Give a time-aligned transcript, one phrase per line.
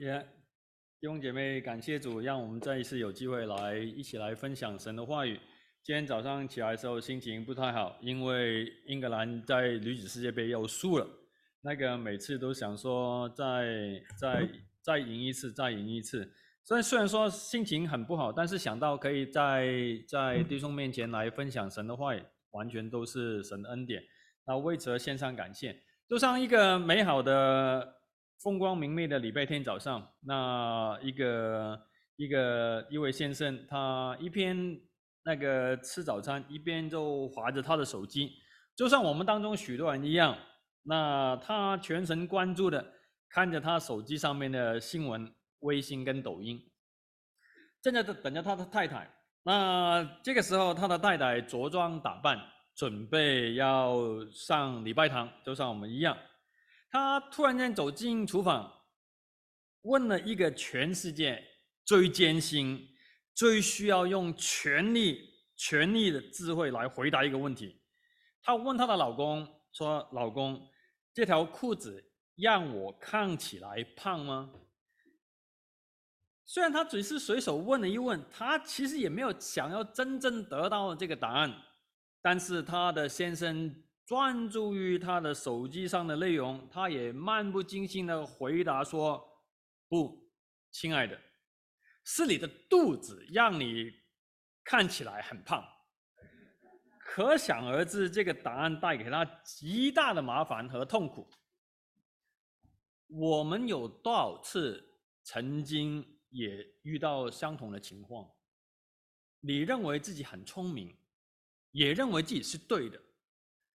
[0.00, 0.22] 耶
[1.00, 5.40] 弟兄姐妹，感谢主，让我们再一次有机会来一起来分享神的话语。
[5.82, 11.08] 今天早上起来的时候心情不太好，因为英格兰在女子世界杯又输了。
[11.62, 14.46] 那个每次都想说再再
[14.82, 16.30] 再赢一次，再赢一次。
[16.62, 19.66] 虽然虽然说心情很不好，但是想到可以在
[20.06, 24.02] 在弟兄面前来分享神的话语，完全都是神的恩典。
[24.46, 25.74] 那为此而献上感谢，
[26.06, 27.95] 就像一个美好的。
[28.42, 31.80] 风光明媚的礼拜天早上，那一个
[32.16, 34.78] 一个一位先生，他一边
[35.24, 38.32] 那个吃早餐，一边就划着他的手机，
[38.76, 40.36] 就像我们当中许多人一样。
[40.88, 42.92] 那他全神贯注的
[43.30, 46.62] 看着他手机上面的新闻、微信跟抖音，
[47.82, 49.10] 正在等着他的太太。
[49.42, 52.38] 那这个时候，他的太太着装打扮，
[52.76, 53.96] 准备要
[54.30, 56.16] 上礼拜堂，就像我们一样。
[56.98, 58.72] 他突然间走进厨房，
[59.82, 61.44] 问了一个全世界
[61.84, 62.88] 最艰辛、
[63.34, 67.82] 最需要用全力、全力的智慧来回答一个问题。
[68.40, 70.66] 他问他的老公说：“老公，
[71.12, 72.02] 这条裤子
[72.34, 74.50] 让我看起来胖吗？”
[76.46, 81.54] 虽然他只是随手问了一问，他其实也没有想要真正得到这个答案，
[82.22, 83.82] 但是他的先生。
[84.06, 89.20] 专注于他的手机上的内容，他也漫不经心的回答说
[89.88, 90.30] ：“不，
[90.70, 91.20] 亲爱的，
[92.04, 93.92] 是你的肚子让你
[94.62, 95.62] 看起来很胖。”
[97.00, 101.28] 可想而知，这个答案带给他极大的麻烦和痛苦。
[103.08, 104.84] 我们有多少次
[105.24, 108.28] 曾经也遇到相同的情况？
[109.40, 110.96] 你认为自己很聪明，
[111.72, 113.00] 也认为自己是对的。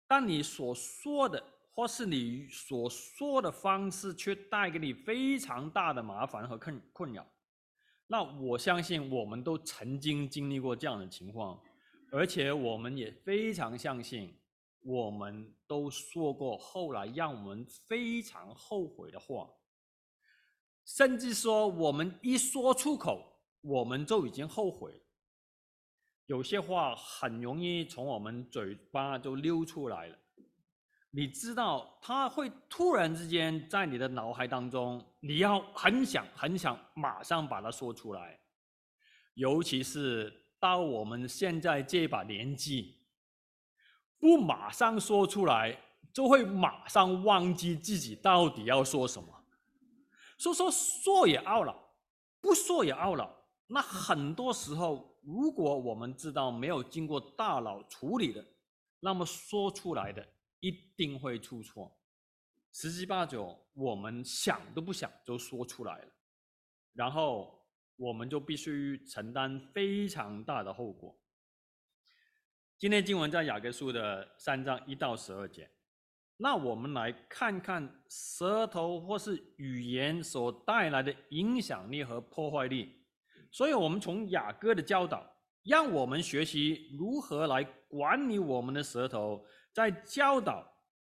[0.08, 1.42] 但你所说的，
[1.74, 7.26] 或是你所说的方式，却带给你非常大的麻烦和困困扰。
[8.06, 11.60] 那我相信，我们都曾经经历过这样的情况，
[12.12, 14.32] 而且我们也非常相信，
[14.82, 19.50] 我们都说过后来让我们非常后悔的话，
[20.84, 25.02] 甚至说我们一说出口，我们就已经后悔。
[26.26, 30.18] 有些话很容易从我们嘴巴就溜出来了，
[31.10, 38.40] 你知道，它会突然之间在你的脑海当中，你要很想很想马上把它说出来。
[39.34, 42.96] 尤其是到我们现在这把年纪，
[44.18, 45.80] 不马上说出来，
[46.12, 49.28] 就会马上忘记自己到底要说什么。
[50.38, 51.94] 所以说说也懊恼，
[52.40, 53.32] 不说也懊恼。
[53.68, 55.14] 那很多时候。
[55.26, 58.46] 如果我们知道没有经过大脑处理的，
[59.00, 60.24] 那么说出来的
[60.60, 61.92] 一定会出错，
[62.72, 66.08] 十之八九我们想都不想就说出来了，
[66.92, 67.60] 然后
[67.96, 71.18] 我们就必须承担非常大的后果。
[72.78, 75.68] 今天经文在雅各书的三章一到十二节，
[76.36, 83.02] 那我们来看看舌头或是语言所带来的影响力和破坏力。
[83.56, 85.26] 所以，我们从雅各的教导，
[85.64, 90.62] 让我们学习如何来管理我们的舌头，在教导、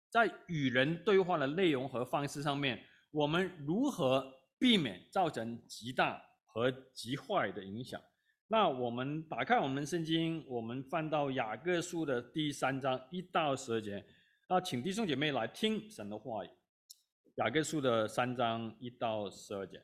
[0.08, 2.80] 在与人对话的内容和方式上面，
[3.10, 4.24] 我们如何
[4.60, 8.00] 避免造成极大和极坏的影响？
[8.46, 14.06] 那我们打开我们圣经，我们翻到雅各书的第三章一到十二节，
[14.48, 16.48] 那请弟兄姐妹来听神的话语。
[17.38, 19.82] 雅各书的三章一到十二节。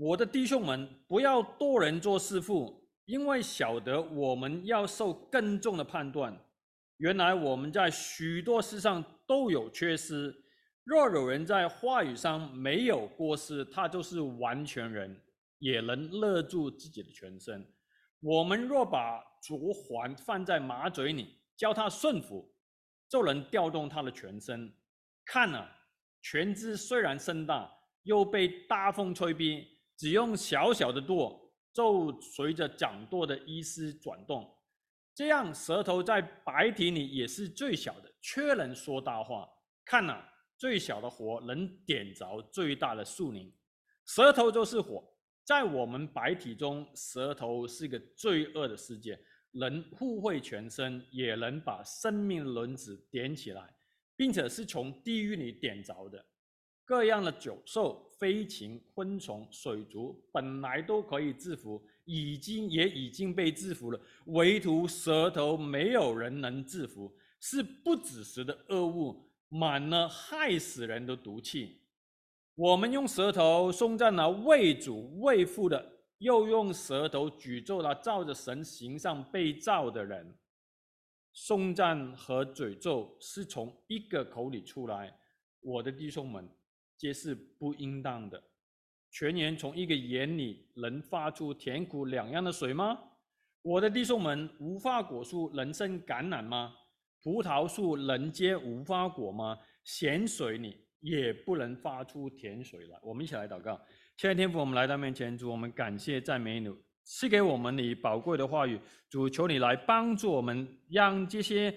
[0.00, 6.38] 我的弟兄们，不要多人做师傅，因为晓得我们要受更重的判断。
[6.98, 10.32] 原来我们在许多事上都有缺失。
[10.84, 15.20] 若有人在话语上没有过失，他就是完全人，
[15.58, 17.66] 也能勒住自己的全身。
[18.20, 22.48] 我们若把竹环放在马嘴里，叫他顺服，
[23.08, 24.72] 就能调动他的全身。
[25.24, 25.68] 看啊，
[26.22, 27.68] 全肢虽然甚大，
[28.04, 29.66] 又被大风吹逼。
[29.98, 34.56] 只用小小的舵，就随着掌舵的意思转动，
[35.12, 39.46] 这样舌头在白体里也是最小的，却能说大话。
[39.84, 40.24] 看呐、
[40.56, 43.52] 最小的火能点着最大的树林，
[44.06, 45.02] 舌头就是火，
[45.44, 49.18] 在我们白体中，舌头是个罪恶的世界，
[49.50, 53.74] 能互惠全身，也能把生命轮子点起来，
[54.14, 56.24] 并且是从地狱里点着的。
[56.88, 71.82] 各样的走兽、飞禽、昆虫、水族，本来都可以制服，已经也已经被制服了，唯独舌头没有人能制服，是不止时的恶物，满了害死人的毒气。
[72.54, 80.34] 我们用舌头送赞了为主为父的，又用舌头诅咒了照着神形象被造的人。
[81.34, 85.14] 颂赞和诅咒是从一个口里出来，
[85.60, 86.48] 我的弟兄们，
[86.98, 88.42] 皆是不应当的。
[89.10, 92.98] 泉源从一个眼里能发出甜苦两样的水吗？
[93.62, 96.74] 我的弟兄们，无花果树能生橄榄吗？
[97.22, 99.58] 葡萄树能结无花果吗？
[99.84, 102.98] 咸水里也不能发出甜水来。
[103.02, 103.80] 我们一起来祷告，
[104.16, 106.68] 亲爱的天父，我们来到面前，主，我们感谢赞美你，
[107.04, 108.78] 赐给我们你宝贵的话语。
[109.08, 111.74] 主，求你来帮助我们，让这些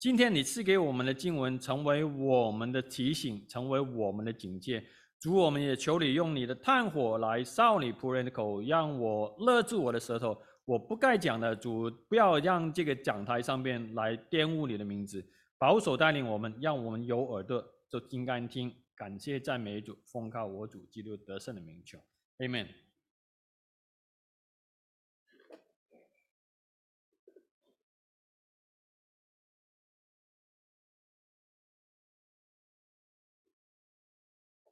[0.00, 4.82] 今天你赐给我们的经文成为我们的提醒，成为我们的警戒。
[5.20, 10.34] 主，我们也求你用你的炭火来烧你仆人的口，让我勒住我的舌头。
[10.64, 15.22] 我不该讲的，主，不要让这个讲台上面来玷污你的名字。
[15.58, 18.74] 保守带领我们，让我们有耳朵就应该听。
[18.96, 21.98] 感谢赞美主，奉靠我主基督得胜的名求
[22.38, 22.68] ，Amen。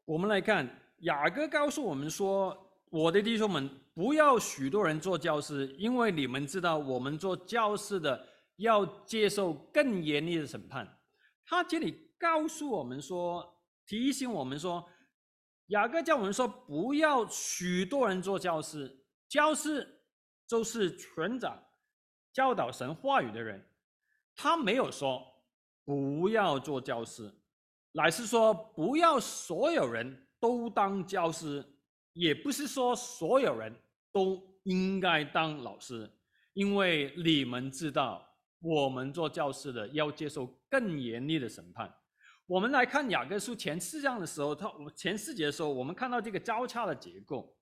[0.09, 0.67] 我们来看
[1.01, 2.57] 雅各告诉我们说
[2.89, 8.27] ：“我的弟兄们，不要许多人做教师，因为你们知道，我们做教师的。”
[8.59, 10.99] 要接受更严厉的审判。
[11.45, 13.57] 他这里告诉我们说，
[13.87, 14.85] 提醒我们说，
[15.67, 19.05] 雅各叫我们说，不要许多人做教师。
[19.29, 20.03] 教师
[20.45, 21.57] 就是传讲、
[22.33, 23.65] 教导神话语的人。
[24.35, 25.23] 他没有说
[25.85, 27.33] 不要做教师，
[27.93, 31.65] 乃是说不要所有人都当教师，
[32.13, 33.75] 也不是说所有人
[34.13, 36.11] 都应该当老师，
[36.53, 38.25] 因为你们知道。
[38.61, 41.89] 我们做教师的要接受更严厉的审判。
[42.45, 47.57] 我们来看雅各书前四章的时候，他前四节的时候，我们看到这个交叉的结构，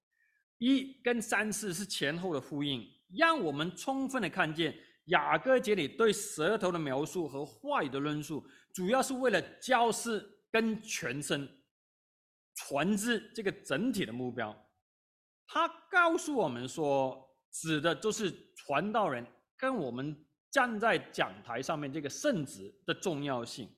[0.56, 2.82] 一跟三四是前后的呼应，
[3.14, 4.74] 让我们充分的看见
[5.08, 8.42] 雅各这里对舌头的描述和话语的论述，
[8.76, 11.48] 主要是为了教师跟全身
[12.54, 14.54] 传知这个整体的目标。
[15.46, 19.26] 他告诉我们说，指的就是传道人
[19.56, 20.22] 跟我们。
[20.48, 23.68] 站在讲台上面这个圣职的重要性，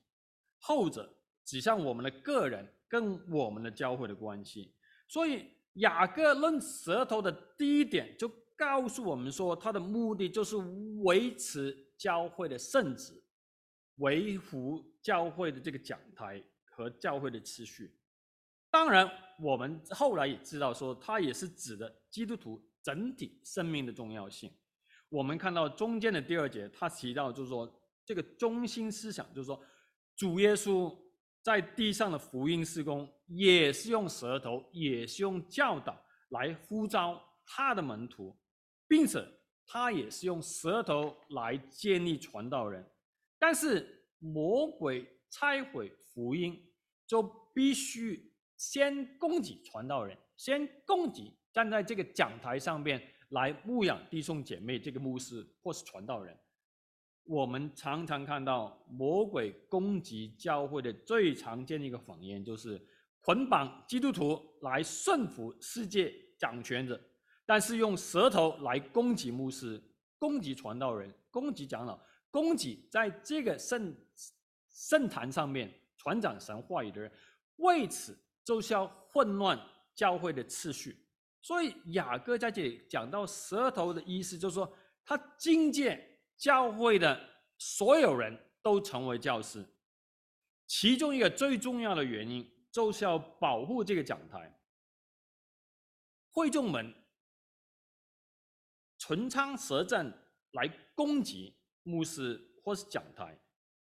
[0.59, 1.13] 后者
[1.43, 4.73] 指向我们的个人跟我们的教会的关系。
[5.09, 10.55] 所以雅各论舌头的第一点就告诉我们说，他的目的就是
[11.03, 13.21] 维持教会的圣职，
[13.99, 17.97] 维护教会的这个讲台和教会的秩序。
[18.69, 19.09] 当然，
[19.39, 24.51] 我们后来也知道说，他也是指的基督徒整体生命的重要性。
[25.09, 27.67] 我们看到中间的第二节，他提到就是说，
[28.05, 29.59] 这个中心思想就是说，
[30.15, 30.95] 主耶稣
[31.41, 35.99] 在地上的福音事工，也是用舌头，也是用教导
[36.29, 38.37] 来呼召他的门徒，
[38.87, 39.25] 并且
[39.65, 42.87] 他也是用舌头来建立传道人。
[43.39, 46.61] 但是魔鬼拆毁福音，
[47.07, 47.23] 就
[47.55, 53.01] 必须先攻击传道人，先攻击站在这个讲台上面。
[53.29, 56.35] 来牧养弟兄姐妹，这个牧师或是传道人，
[57.25, 62.83] 我们常常看到魔鬼攻击教会的最常见的一个谎言，就是
[63.21, 66.99] 捆绑基督徒来顺服世界掌权者，
[67.45, 69.79] 但是用舌头来攻击牧师、
[70.17, 73.95] 攻击传道人、攻击长老、攻击在这个圣
[74.69, 77.11] 圣坛上面传讲神话语的人，
[77.57, 79.59] 为此就是要混乱
[79.93, 81.05] 教会的次序。
[81.41, 87.19] 所以雅各在这里讲到舌头的意思，就是说他境界教会的
[87.57, 89.65] 所有人都成为教师，
[90.67, 94.59] 其中一个最重要的原因就是要保护这个讲台，
[96.31, 96.93] 会众们
[98.97, 100.13] 唇枪舌战
[100.51, 103.37] 来攻击牧师或是讲台，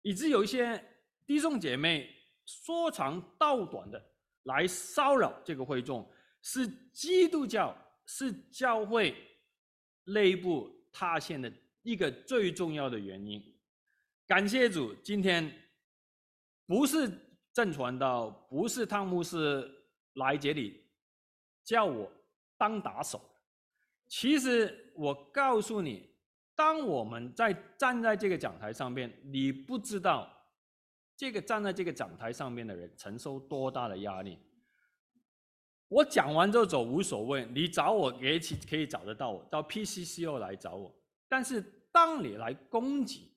[0.02, 0.84] 以致有一些
[1.26, 2.10] 弟兄姐妹
[2.46, 4.04] 说长道短的
[4.44, 6.10] 来骚扰这个会众。
[6.44, 9.16] 是基督教是教会
[10.06, 13.40] 内部塌陷的一个最重要的原因。
[14.26, 15.52] 感谢主，今天
[16.66, 17.08] 不是
[17.54, 19.72] 正传道，不是汤牧师
[20.14, 20.84] 来这里
[21.64, 22.12] 叫我
[22.58, 23.22] 当打手。
[24.08, 26.10] 其实我告诉你，
[26.56, 30.32] 当我们在站在这个讲台上面，你不知道
[31.16, 34.38] 这个站在这个讲台上面的人承受多大的压力。
[35.88, 38.40] 我讲完就走无所谓，你找我也
[38.70, 40.96] 可以找得到我，到 PCCO 来找我。
[41.28, 43.32] 但是当你来攻击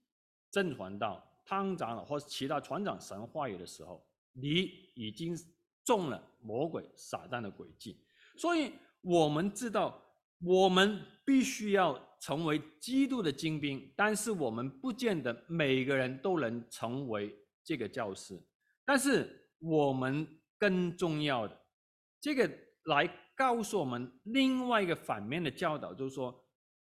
[0.50, 5.36] 正传道、汤长老或其他船长神话语的时候，你已经
[5.84, 8.04] 中了魔鬼撒旦的诡计。
[8.36, 10.00] 所以，我们知道，
[10.40, 17.30] 我们必须要成为基督的精兵，但是我们不见得每个人都能成为
[17.62, 18.34] 这个教师。
[18.82, 20.26] 但是，我们
[20.58, 21.54] 更重要的，
[22.22, 22.50] 这个
[22.84, 26.34] 来告诉我们另外一个反面的教导，就是说，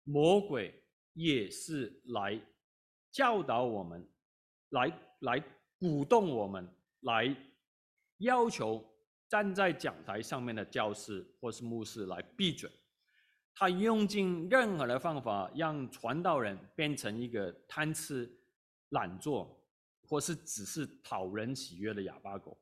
[0.04, 0.72] 魔鬼
[1.14, 2.40] 也是来
[3.10, 4.08] 教导我们，
[4.68, 5.44] 来来
[5.80, 6.64] 鼓动我们，
[7.00, 7.36] 来
[8.18, 8.88] 要求
[9.28, 12.70] 站在讲台上面的教师或是牧师来闭嘴。
[13.54, 18.30] 他用尽任何的方法，让传道人变成一个贪吃、
[18.90, 19.56] 懒做，
[20.02, 22.58] 或是只是讨人喜悦的哑巴狗。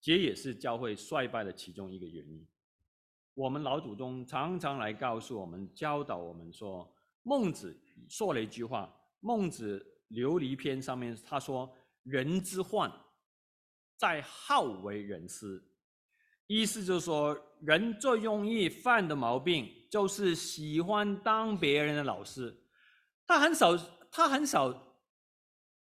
[0.00, 2.46] 这也是教会衰败的其中一个原因。
[3.34, 6.88] 我们老祖宗常常来告诉我们、教导我们说，
[7.24, 7.76] 孟子
[8.08, 11.68] 说了一句话，《孟子琉璃篇》上面他说
[12.04, 12.90] ：“人之患
[13.96, 15.62] 在好为人师。”
[16.46, 22.64] 意思就是说，人最容易犯的毛病就是喜欢当别人的老师。
[23.26, 23.76] 他很少，
[24.10, 24.98] 他很少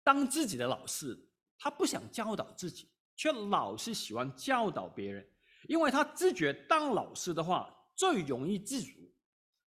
[0.02, 2.88] 当自己的老师，他不想教导自己。
[3.16, 5.25] 却老是喜欢教导别人，
[5.68, 8.99] 因为他自觉当老师的话最容易自主。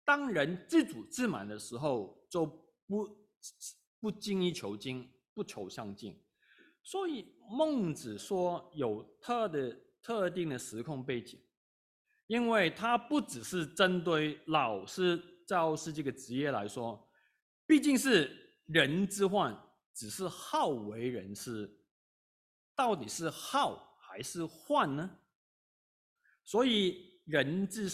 [0.06, 2.46] 当人自主自满的时候，就
[2.88, 3.10] 不
[4.00, 6.24] 不精益求精，不求上进。
[6.82, 11.38] 所以孟子说有特的特定的时空背景，
[12.28, 17.08] 因为他不只是针对老师、教师这个职业来说，
[17.68, 18.32] 毕竟是
[18.66, 19.56] 人之患，
[19.94, 21.70] 只是好为人师。
[22.76, 25.10] 到底是好还是患呢？
[26.44, 27.90] 所以人之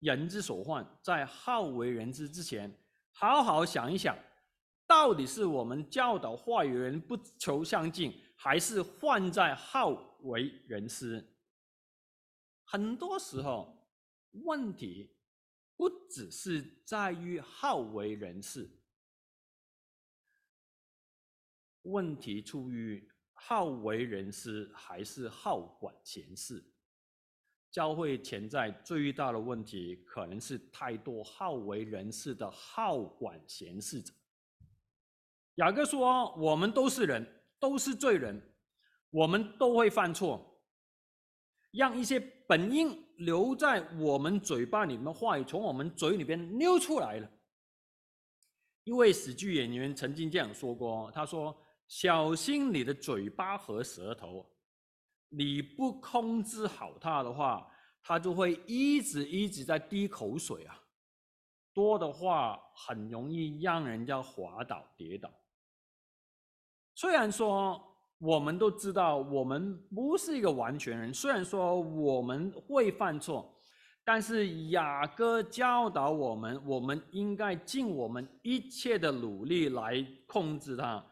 [0.00, 2.74] 人之所患，在好为人师之前，
[3.12, 4.18] 好好想一想，
[4.86, 9.90] 到底是我们教导话语人不求上进，还是患在好
[10.22, 11.24] 为人师？
[12.66, 13.88] 很多时候，
[14.44, 15.16] 问题
[15.76, 18.70] 不只是在于好为人师，
[21.82, 23.10] 问题出于。
[23.38, 26.64] 好为人师还是好管闲事？
[27.70, 34.12] 教会潜在最大的问题，可能是太多好为人师的好管闲事者。
[35.56, 38.42] 雅各说：“我们都是人，都是罪人，
[39.10, 40.55] 我们都会犯错。
[41.76, 42.18] 让一些
[42.48, 47.30] 本应留在我们嘴巴里面的话语，从我们嘴里边溜出来了。”
[48.84, 51.56] 一位喜剧演员曾经这样说过：“他说。”
[51.88, 54.44] 小心你的嘴巴和舌头，
[55.28, 57.64] 你不控制好它的话，
[58.02, 60.82] 它就会一直一直在滴口水啊。
[61.72, 65.32] 多的话很容易让人家滑倒跌倒。
[66.96, 73.54] 虽然说我们都知道我们不是一个完全人，虽然说我们会犯错，
[74.04, 81.04] 但是雅各教导我们，我们应该尽我们一切的努力来控制它。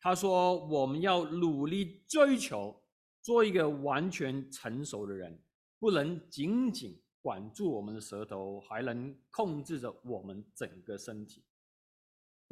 [0.00, 2.74] 他说：“我们要努力追求
[3.22, 5.40] 做一个完全成熟的人，
[5.78, 11.44] 不能仅仅管住我们的舌头，还能控制着我们整个身体。”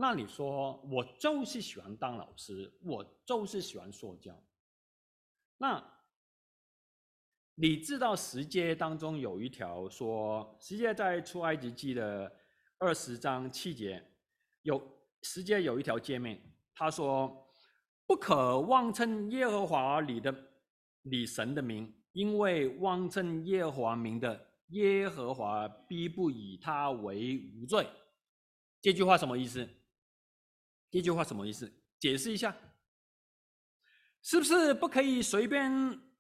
[0.01, 4.35] 那你说，我就是喜欢当老师，我就是喜欢说教。
[5.59, 5.85] 那
[7.55, 12.35] 你知道十诫当中有一条说，十诫在出埃及记的
[12.79, 14.03] 二十章七节，
[14.63, 14.81] 有
[15.21, 16.41] 十诫有一条诫命。
[16.75, 17.47] 他说
[18.09, 20.35] ：“不可妄称耶和华你的
[21.03, 27.87] 你神的名，因为妄称耶和华名的，耶和华必不以他为无罪。”
[28.81, 29.69] 这句话什么意思？
[30.91, 31.73] 这句话什么意思？
[31.99, 32.57] 解释一下，
[34.23, 35.71] 是不是不可以随便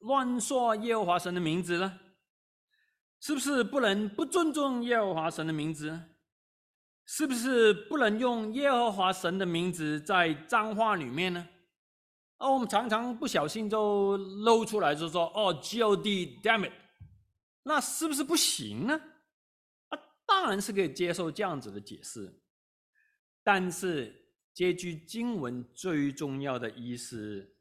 [0.00, 2.00] 乱说耶和华神的名字呢？
[3.20, 6.00] 是不是不能不尊重耶和华神的名字？
[7.04, 11.48] 是不是不能用耶和华神的名字在脏话里面呢？
[12.38, 16.72] 哦，我们常常不小心就露出来，就说哦，God，damn it，
[17.64, 18.98] 那是不是不行呢？
[19.88, 22.40] 啊，当然是可以接受这样子的解释，
[23.42, 24.19] 但是
[24.52, 27.54] 这句经文最重要的意思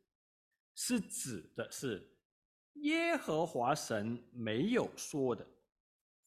[0.75, 2.17] 是指的是
[2.73, 5.45] 耶和华神没有说的，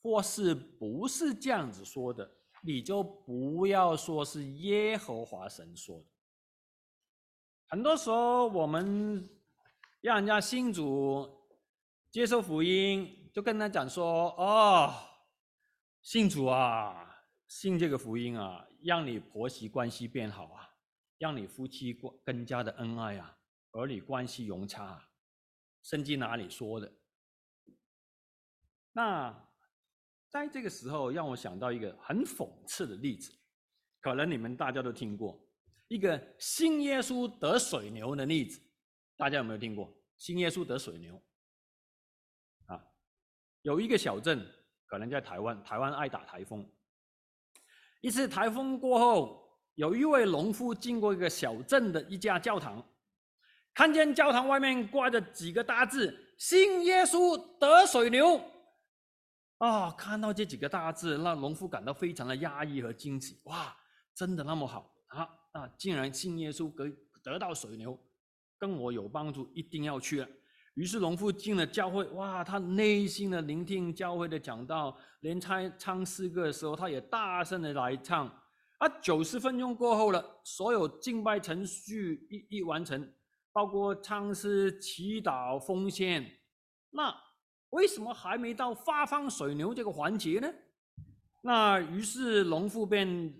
[0.03, 2.31] 或是不是这样子说的。
[2.65, 6.07] 你就不要说是耶和华神说的。
[7.67, 9.29] 很多时候，我们
[10.01, 11.29] 让人家信主、
[12.11, 14.95] 接受福音，就跟他讲说：“哦，
[16.03, 20.69] 信主啊，信这个福音啊，让你婆媳关系变好啊，
[21.19, 23.39] 让你夫妻关更加的恩爱啊，
[23.73, 25.09] 儿女关系融洽啊。
[25.83, 26.93] 圣经哪里说的？
[28.93, 29.51] 那
[30.29, 33.33] 在这个时候，让我想到一个很讽刺的例子，
[34.01, 35.45] 可能你们大家都听过，
[35.89, 38.61] 一个信耶稣得水牛的例子，
[39.17, 39.97] 大家有没有听过？
[40.19, 41.21] 信耶稣得水牛
[42.67, 42.85] 啊，
[43.63, 44.47] 有一个小镇，
[44.87, 46.71] 可能在台湾，台湾爱打台风。
[48.03, 52.85] 一次台风过后，有一位农夫经过一个小镇的一家教堂，
[53.73, 58.41] 看见教堂外面挂着几个大字：“信耶稣得水牛。”
[59.59, 63.41] 啊，看到这几个大字，让农夫感到非常的压抑和惊喜。
[63.45, 63.73] 哇，
[64.15, 65.29] 真的那么好啊？
[65.53, 67.97] 啊，竟然信耶稣可以得到水牛，
[68.59, 70.29] 跟我有帮助，一定要去了。
[70.75, 78.27] 于是农夫进了教会，哇，他内心的聆听教会的讲道，连唱唱诗歌的时候，他也大声的来唱。
[78.79, 83.13] 啊，九十分钟过后了，所有敬拜程序一一完成，
[83.53, 86.39] 包括唱诗、祈祷、奉献，
[86.91, 87.15] 那。
[87.73, 90.53] 为什么还没到发放水牛这个环节呢？
[91.41, 93.35] 那于是农夫便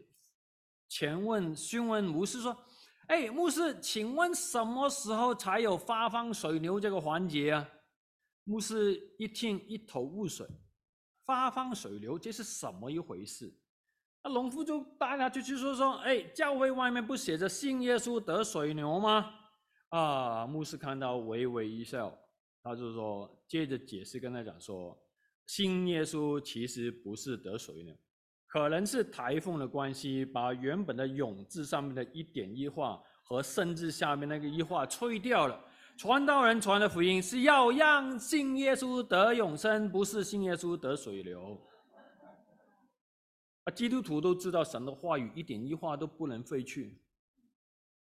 [0.89, 2.57] 前问询问牧师说
[3.09, 7.69] ：“哎，牧师，请问什么时候才有发放水牛这个环节啊？”
[8.45, 10.47] 牧师一听一头雾水，
[11.25, 13.55] 发放水牛这是什么一回事？
[14.25, 19.33] 那农夫就大家就去说说：“哎，教会外面不写着信耶稣得水牛吗？”
[19.91, 22.19] 啊，牧师看到微微一笑。
[22.65, 24.97] 他就说，接着解释跟他讲说，
[25.47, 27.93] 信耶稣其实不是得水牛，
[28.53, 35.59] 可能是台风的关系，把原本的永字上面的一点一画和圣字下面那个一画吹掉了。
[35.97, 41.59] 传道人传的福音是要让信耶稣得永生，不是信耶稣得水流。
[43.65, 47.01] 啊，基督徒都知道神的话语一点一画都不能废去。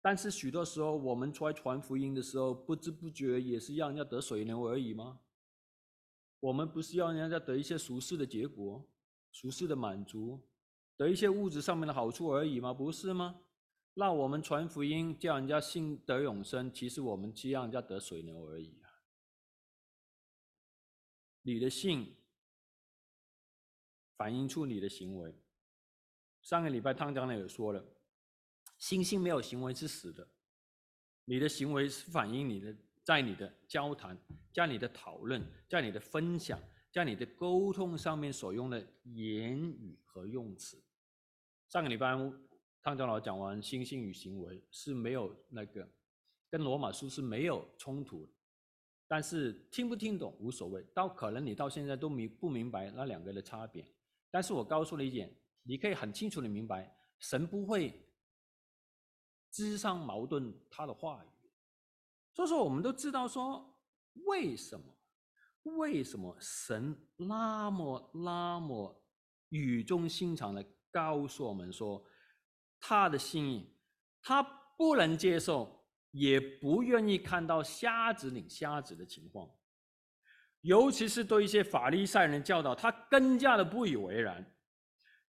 [0.02, 5.20] 但是许多时候，我们出来传福音的时候，不知不觉也是让人家得水流而已吗？
[6.40, 8.88] 我们不是要人家得一些俗世的结果、
[9.32, 10.48] 俗世的满足，
[10.96, 12.74] 得一些物质上面的好处而已吗？
[12.74, 13.42] 不是吗？
[13.94, 18.90] 那我们传福音，叫人家信得永生，其实我们只让人家得水牛而已啊。
[21.42, 22.16] 你的信
[24.16, 25.36] 反映出你的行为。
[26.42, 27.84] 上个礼拜汤长老也说了。
[28.78, 30.30] 信心没有行为是死的，
[31.26, 34.16] 你的行为是反映你的，在你的交谈、
[34.54, 36.62] 在你的讨论、在你的分享、
[36.98, 40.84] 在你的沟通上面所用的言语和用词。
[41.70, 42.08] 上个礼拜
[42.82, 45.88] 汤长老讲完，信心与行为是没有那个，
[46.50, 48.28] 跟罗马书是没有冲突，
[49.08, 53.86] 但是听不听懂无所谓，到可能你到现在都明不明白那两个的差别，
[54.32, 55.32] 但是我告诉你一点，
[55.62, 57.94] 你可以很清楚的明白，神不会。
[59.52, 61.50] 枝上矛盾，他的话语，
[62.34, 63.72] 所以说我们都知道说，
[64.26, 64.97] 为什么，
[65.76, 69.04] 为什么神那么那么
[69.50, 72.04] 语重心长的告诉我们说，
[72.80, 73.76] 他的心意，
[74.22, 74.42] 他
[74.78, 79.50] 不能接受，也不愿意看到瞎子领瞎子的情况，
[80.62, 84.56] 尤其是对一些法利赛人的教导，他更加的不以为然。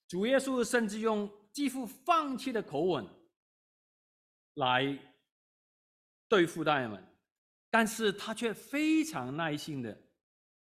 [0.06, 3.06] 主耶稣甚至用几乎放弃的口吻。
[4.54, 4.98] 来
[6.28, 7.00] 对付他们，
[7.70, 9.96] 但是他却非常耐心的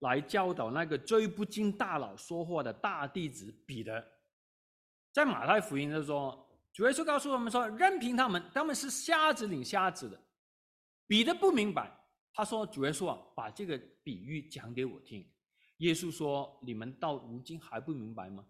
[0.04, 4.04] 来教导那个最不经大脑说话的大弟子彼得。
[5.10, 10.20] 在马太福音的时候，主耶稣告诉我们说，任凭他们，他们是瞎子领瞎子的。
[11.06, 11.90] 彼得不明白，
[12.32, 15.26] 他说：“主耶稣啊，把这个比喻讲给我听。”
[15.78, 18.44] 耶稣说：“你们到如今还不明白吗？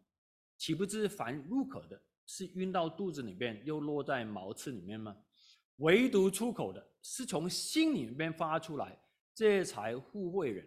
[0.57, 5.15] 岂不知凡入口的？”是运到肚子里面，又落在茅厕里面吗？
[5.77, 8.99] 唯独出口的，是从心里面发出来，
[9.35, 10.67] 这才互惠人。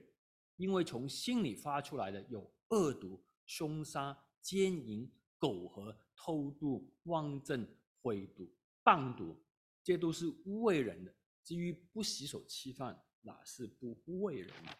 [0.58, 7.67] 因为从心里发出来的有恶毒、凶杀、奸淫、苟合、偷渡、妄证、
[8.02, 9.41] 毁毒、谤毒，
[9.82, 11.15] 这都是污秽人的。
[11.43, 14.78] 至于不洗手吃饭，哪是不污秽人的？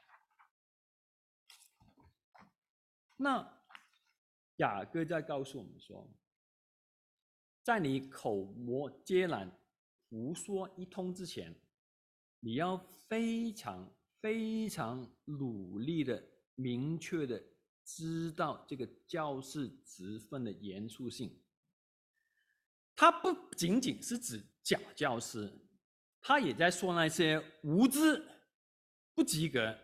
[3.16, 3.64] 那
[4.58, 6.08] 雅各在告诉我们说。
[7.64, 9.60] 在你口沫接拦、
[10.10, 11.54] 胡说一通之前，
[12.40, 16.24] 你要非常非常努力的、
[16.56, 17.42] 明确的
[17.84, 21.44] 知道这个教士职分的严肃性。
[22.96, 25.52] 他不仅仅是指假教师，
[26.20, 28.24] 他也在说那些无知、
[29.14, 29.78] 不及格、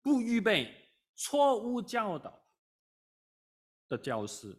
[0.00, 0.72] 不预备、
[1.16, 2.46] 错误教导
[3.88, 4.56] 的教师。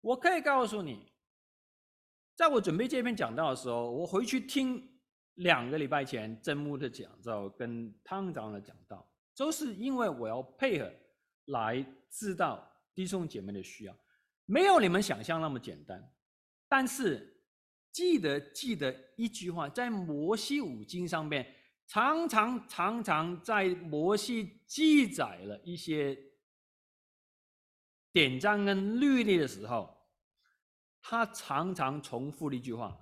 [0.00, 1.12] 我可以告诉你。
[2.34, 4.91] 在我准备这篇讲道的时候，我回去听
[5.36, 10.92] 两个礼拜前真木的讲到跟汤长的讲道，都是因为我要配合
[11.46, 13.96] 来知道弟兄姐妹的需要，
[14.44, 16.12] 没有你们想象那么简单。
[16.68, 17.42] 但是
[17.90, 21.54] 记得记得一句话，在摩西五经上面，
[21.86, 26.18] 常常常常在摩西记载了一些
[28.12, 29.94] 典章跟律例的时候，
[31.00, 32.98] 他常常重复了一句话，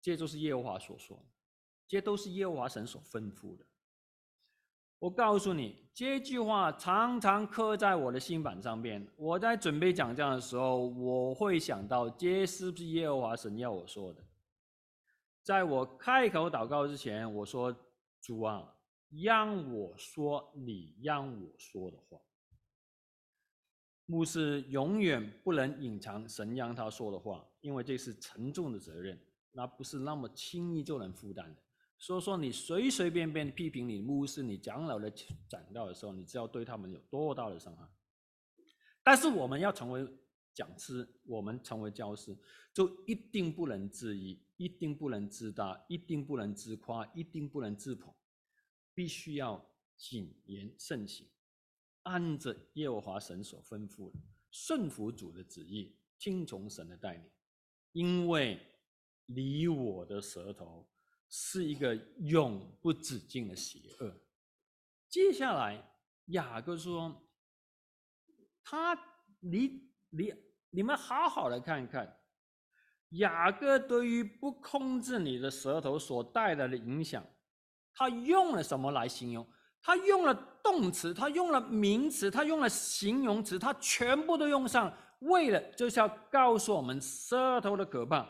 [0.00, 1.24] 这就是耶和华所说，
[1.86, 3.66] 这都是耶和华神所吩咐的。
[4.98, 9.06] 我告诉你，这句话常常刻在我的心板上面。
[9.16, 14.22] 我在准备讲这样的时候，我会想到，这是不是耶和华神要我说的？
[15.42, 17.74] 在我开口祷告之前，我说
[18.20, 18.76] ：“主啊，
[19.08, 22.20] 让我说你让我说的话。”
[24.04, 29.18] 牧师永远不能隐藏神让他说的话，因为这是沉重的责任，
[29.52, 31.60] 那不是那么轻易就能负担的。
[31.98, 37.86] 所以说，你随随便便批评你牧师、你长老的讲道的时候，你知道对他们有多大的伤害。
[39.02, 40.08] 但是我们要成为
[40.54, 42.36] 讲师，我们成为教师，
[42.72, 48.14] 就一定不能自疑，一定不能自大，一定不能自夸，一定不能自捧，
[48.94, 49.62] 必须要
[49.96, 51.28] 谨言慎行，
[52.04, 54.18] 按着耶和华神所吩咐的，
[54.50, 57.30] 顺服主的旨意，听从神的带领，
[57.92, 58.58] 因为
[59.34, 60.86] 离我的舌头。
[61.32, 64.12] 是一个永不止境的邪恶。
[65.08, 65.80] 接下来，
[66.24, 67.24] 雅各说
[68.64, 68.98] ：“他，
[69.38, 70.34] 你你
[70.70, 72.18] 你们好好的看看，
[73.10, 77.24] 雅各对于不控制你的舌头所带来的影响，
[77.94, 79.46] 他用了什么来形容？
[79.80, 88.28] 他用了动词，他用了名词，他用了形容词，他全部都用上，为了就是要告诉我们舌头的可怕。”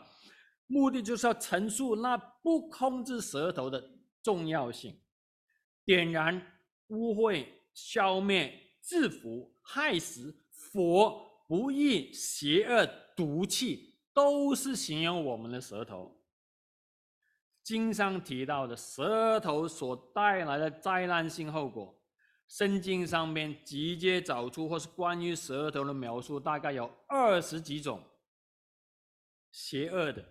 [0.71, 3.91] 目的就是要陈述那不控制舌头的
[4.23, 4.97] 重要性，
[5.83, 6.41] 点燃、
[6.87, 16.23] 污秽、消灭、制服、害死、佛、不义、邪恶、毒气，都是形容我们的舌头。
[17.61, 22.01] 经上提到的舌头所带来的灾难性后果，
[22.47, 28.01] 圣经上面直接找出或是关于舌头的描述，大概有二十几种
[29.51, 30.25] 邪恶的。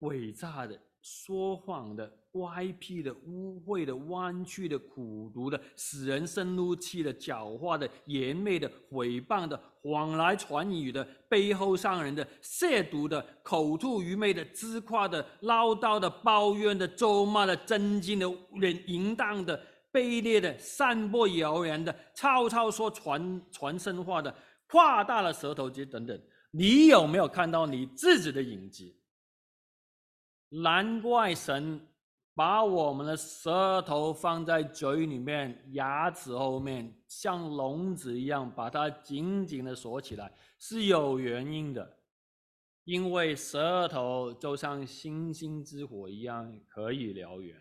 [0.00, 19.60] 伪诈的、说谎的、歪僻的、污秽的、弯曲的、苦毒的、使人生怒气的、狡猾的、愚昧的、毁谤的、谎来传语的、背后伤人的、亵渎的、口吐愚昧的、自夸的、唠叨的、抱怨的、咒骂的、争竞的、人淫荡的、
[19.92, 24.32] 卑劣的、散播谣言的、悄悄说传传神话的、
[24.68, 28.94] 夸大了舌头节等等，你有没有看到你自己的影子？
[30.50, 31.80] 难怪神
[32.34, 41.96] 把我们的舌头放在嘴里面、牙齿后面，像笼子一样，把它紧紧的锁起来，是有原因的。
[42.84, 47.54] 因为舌头就像星星之火一样，可以燎原，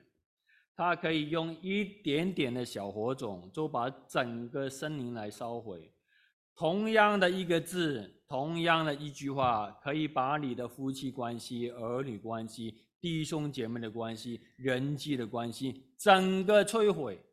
[0.74, 5.94] 它可以用一点点的小火种，就把整个森林来烧毁。
[6.58, 17.24] 同样的一个字，同样的一句话，可以把你的夫妻关系、儿女关系、弟兄姐妹的关系、人际的关系，整个摧毁。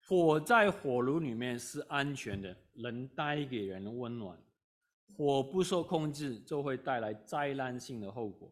[0.00, 4.34] 火在火炉里面是安全的，能带给人温暖；
[5.14, 8.50] 火不受控制，就会带来灾难性的后果。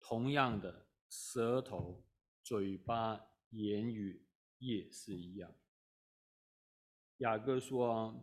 [0.00, 2.04] 同样的，舌头、
[2.42, 4.20] 嘴巴、言语
[4.58, 5.48] 也是一样。
[7.24, 8.14] 雅各说：“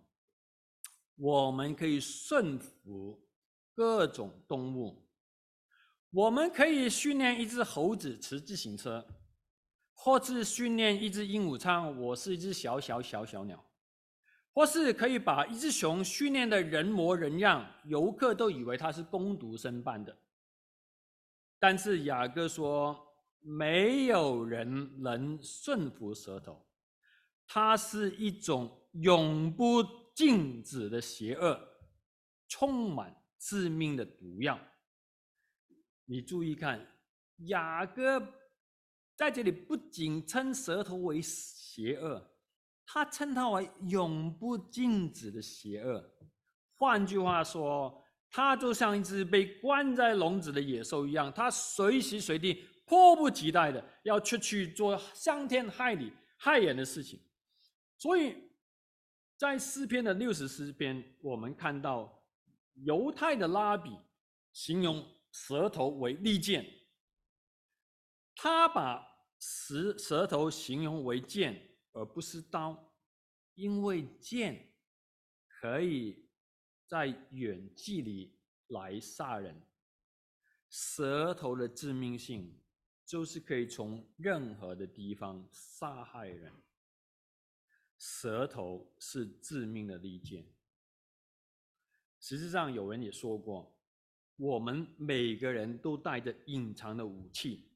[1.18, 3.20] 我们可以顺服
[3.74, 5.10] 各种动物，
[6.12, 9.04] 我们可以训练一只猴子骑自行车，
[9.96, 13.66] 或是训练一只鹦鹉唱‘我是一只小小小小鸟’，
[14.54, 20.16] 或是可以把一只熊训练的人模人样，游客都以为它是工读生扮的。
[21.58, 22.96] 但是雅各说，
[23.40, 26.64] 没有人能顺服舌头，
[27.48, 29.82] 它是一种。”永不
[30.14, 31.58] 禁止的邪恶，
[32.50, 34.60] 充满致命的毒药。
[36.06, 36.86] 你注意看，
[37.46, 38.22] 雅各
[39.16, 42.36] 在这里不仅称舌头为邪恶，
[42.86, 46.04] 他称它为永不禁止的邪恶。
[46.76, 57.18] 换句话说，它就像一只被关在笼子的野兽一样，它随时随地迫不及待的要出去做伤天害理、害人的事情。
[57.98, 58.51] 所以。
[59.42, 62.24] 在诗篇的六十诗篇，我们看到
[62.76, 63.90] 犹太的拉比
[64.54, 66.64] 形容舌头为利剑，
[68.36, 69.04] 他把
[69.40, 72.94] 舌舌头形容为剑而不是刀。
[73.56, 74.76] 因为剑
[75.48, 76.30] 可以
[76.86, 79.60] 在远距离来杀人，
[80.70, 82.62] 舌头的致命性
[83.08, 86.54] 就是可以从任何的地方杀害人。
[88.02, 90.44] 舌头是致命的利剑。
[92.20, 93.72] 实际上，有人也说过，
[94.38, 97.70] 我们每个人都带着隐藏的武器，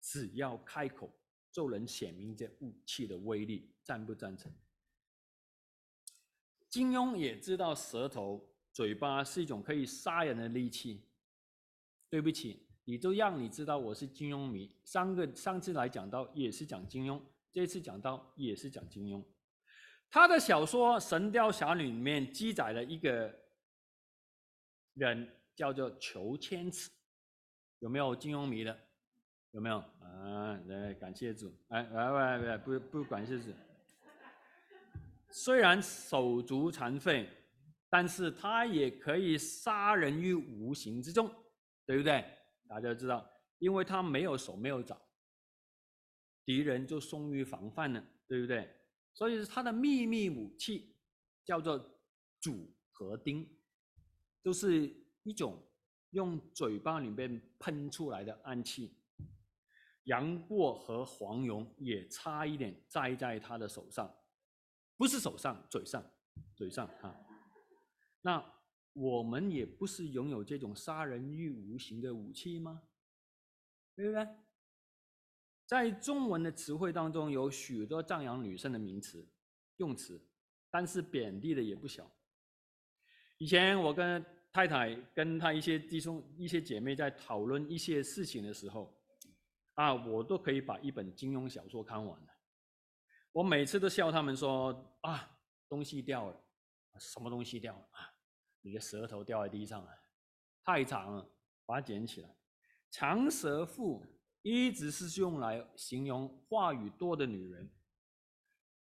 [0.00, 1.12] 只要开口，
[1.52, 3.70] 就能显明这武器的威力。
[3.82, 4.50] 赞不赞成？
[6.70, 11.02] 金庸也知道舌头、嘴巴是一种可以杀人的利器。
[12.08, 14.74] 对不起，你都让你知道我是金庸迷。
[14.82, 17.20] 上个上次来讲到也是讲金庸，
[17.52, 19.24] 这次讲到也是讲金庸。
[20.10, 23.32] 他的小说《神雕侠侣》里面记载了一个
[24.94, 26.90] 人，叫做裘千尺，
[27.78, 28.76] 有没有金庸迷的？
[29.52, 29.78] 有没有？
[29.78, 31.52] 啊，来，感谢主。
[31.68, 33.52] 哎，来来来，不不感谢主。
[35.30, 37.28] 虽然手足残废，
[37.88, 41.28] 但是他也可以杀人于无形之中，
[41.86, 42.24] 对不对？
[42.68, 45.00] 大家知道，因为他没有手没有脚，
[46.50, 48.68] 敌人就松于防范了，对不对？
[49.14, 50.96] 所以他的秘密武器
[51.44, 51.78] 叫做
[52.40, 53.48] 组合钉，
[54.42, 55.62] 就是一种
[56.10, 58.96] 用嘴巴里面喷出来的暗器。
[60.06, 64.12] 杨过和黄蓉也差一点栽在他的手上，
[64.96, 66.04] 不是手上，嘴上，
[66.56, 67.14] 嘴上啊。
[68.22, 68.44] 那
[68.92, 72.82] 我们也不是拥有这种杀人于无形的武器吗？
[73.94, 74.26] 对不对？
[75.70, 79.24] 在中文的词汇当中，有许多赞扬女生的名词、
[79.76, 80.20] 用词，
[80.68, 82.10] 但是贬低的也不小。
[83.38, 84.20] 以前我跟
[84.52, 89.00] 太太、跟她一些弟兄、一些姐妹在讨论一些事情的时候，
[89.74, 92.26] 啊，我都可以把一本金庸小说看完了。
[93.30, 96.44] 我每次都笑他们说：“啊，东西掉了，
[96.98, 98.10] 什么东西掉了啊？
[98.60, 99.88] 你的舌头掉在地上了，
[100.64, 101.30] 太长了，
[101.64, 102.36] 把它捡起来。”
[102.90, 104.04] 长舌妇。
[104.42, 107.70] 一直是用来形容话语多的女人。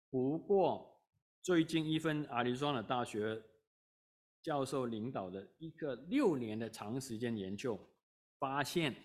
[0.10, 1.02] 不过，
[1.42, 3.42] 最近一份亚利桑那大学
[4.42, 7.80] 教授领导的一个六年的长时间研究，
[8.40, 8.96] 发现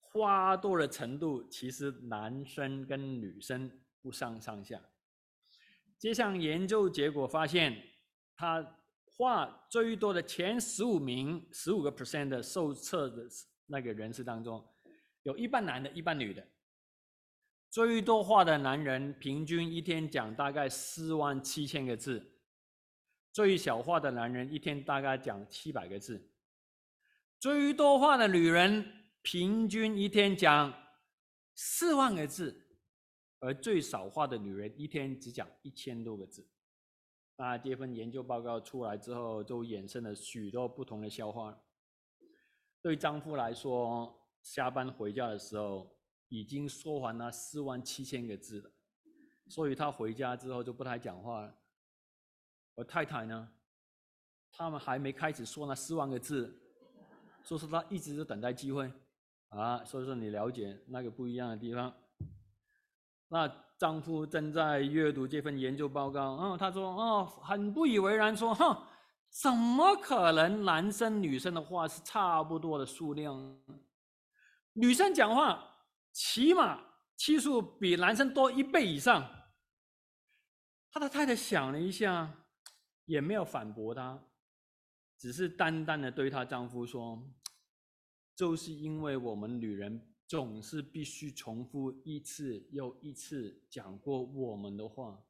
[0.00, 3.70] 话多的程度其实男生跟女生
[4.02, 4.80] 不相上下。
[5.98, 7.82] 这项研究结果发现，
[8.36, 8.78] 他
[9.16, 13.26] 话最多的前十五名，十五个 percent 的受测的
[13.66, 14.62] 那个人士当中。
[15.26, 16.46] 有一半男的，一半女的。
[17.68, 22.38] 最多话的男人平均一天讲大概四万七千个字，
[23.32, 26.30] 最小话的男人一天大概讲七百个字。
[27.40, 30.72] 最多话的女人平均一天讲
[31.56, 32.78] 四万个字，
[33.40, 36.48] 而最少话的女人一天只讲一千多个字。
[37.36, 41.60] 那这份研究报告出来之后，就衍生了许多不同的笑话。
[42.80, 45.90] 对丈夫来说，下班回家的时候，
[46.28, 48.70] 已经说完了四万七千个字了，
[49.48, 51.52] 所以他回家之后就不太讲话了。
[52.76, 53.48] 而太太呢，
[54.52, 56.56] 他们还没开始说那四万个字，
[57.42, 58.88] 所以说他一直都等待机会
[59.48, 59.84] 啊。
[59.84, 61.92] 所以说你了解那个不一样的地方。
[63.26, 68.80] 那丈夫正在阅读这份研究报告，嗯，他说，哦，很不以为然，说，哼，
[69.28, 73.58] 怎么可能男生女生的话是差不多的数量？
[74.78, 76.82] 女生讲话起码
[77.16, 79.26] 次数比男生多一倍以上。
[80.90, 82.46] 他的太太想了一下，
[83.06, 84.22] 也没有反驳他，
[85.18, 87.34] 只是淡淡的对她丈夫说
[88.36, 95.22] ：“就是因为我们女人总是必须重复一次又一次讲过我们的话。”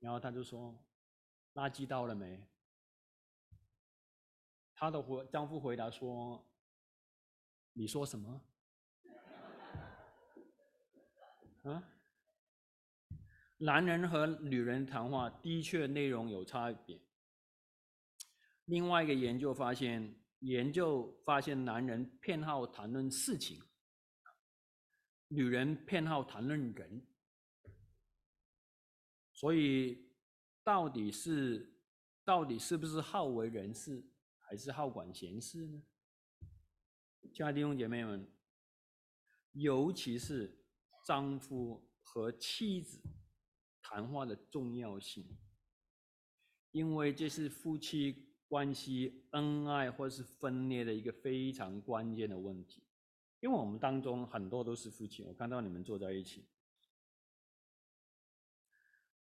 [0.00, 0.86] 然后他就说
[1.54, 2.46] ：“垃圾到了没？”
[4.74, 6.46] 她的回丈夫回答说。
[7.78, 8.40] 你说什么？
[11.64, 11.92] 啊？
[13.58, 16.98] 男人和女人谈话的确内容有差别。
[18.64, 23.62] 另外一个研究发现，研究发现男人偏好谈论事情，
[25.28, 27.06] 女人偏好谈论人。
[29.34, 30.14] 所以，
[30.64, 31.78] 到底是
[32.24, 34.02] 到底是不是好为人师，
[34.38, 35.82] 还是好管闲事呢？
[37.32, 38.26] 亲爱的弟兄姐妹们，
[39.52, 40.58] 尤其是
[41.04, 43.00] 丈夫和妻子
[43.82, 45.24] 谈话的重要性，
[46.72, 52.82] 因为这是夫妻关系恩爱或是分裂的一个非常关键的问题。
[53.40, 56.48] 因为我们当中很多都是夫妻，我看到你们坐在一起，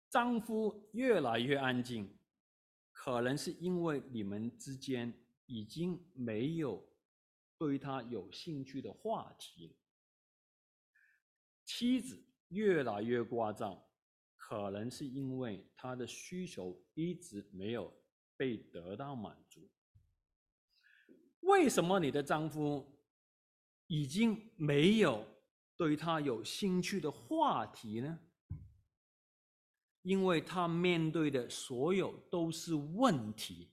[0.08, 2.18] 丈夫越来越安静，
[2.90, 5.12] 可能是因为你们之间
[5.46, 6.88] 已经没有
[7.58, 9.76] 对他有兴趣的话题。
[11.64, 13.82] 妻子越来越聒噪，
[14.36, 17.92] 可能是因为她的需求一直没有
[18.36, 19.68] 被得到满足。
[21.40, 22.98] 为什么你的丈夫
[23.86, 25.26] 已经没有
[25.76, 28.18] 对他有兴趣的话题呢？
[30.02, 33.72] 因为他面对的所有都是问题。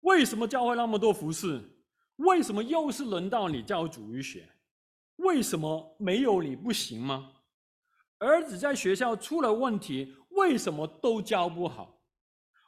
[0.00, 1.73] 为什么教会那么多服饰？
[2.16, 4.48] 为什么又是轮到你教主语学？
[5.16, 7.32] 为什么没有你不行吗？
[8.18, 12.00] 儿子在学校出了问题，为什么都教不好？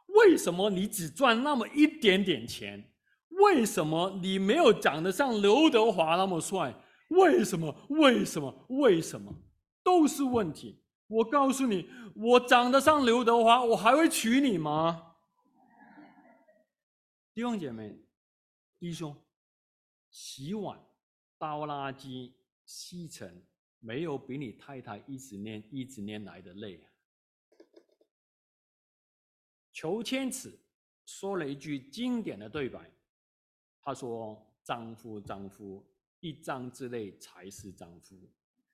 [0.09, 2.93] 为什么你只赚那么一点点钱？
[3.31, 6.75] 为什么你没有长得像刘德华那么帅？
[7.11, 7.75] 为什么？
[7.91, 8.67] 为什么？
[8.69, 9.33] 为什么？
[9.83, 10.83] 都是问题。
[11.09, 15.15] 我告诉你，我长得像刘德华，我还会娶你吗？
[17.35, 17.97] 弟兄姐妹，
[18.79, 19.17] 弟兄，
[20.11, 20.81] 洗碗、
[21.39, 22.33] 倒垃圾、
[22.65, 23.47] 吸尘，
[23.81, 26.91] 没有比你太太一直念、一直念来的累啊。
[29.73, 30.59] 裘千尺
[31.05, 32.91] 说了一句经典的对白，
[33.83, 35.87] 他说：“丈夫，丈夫，
[36.21, 38.17] 一丈之内才是丈夫。”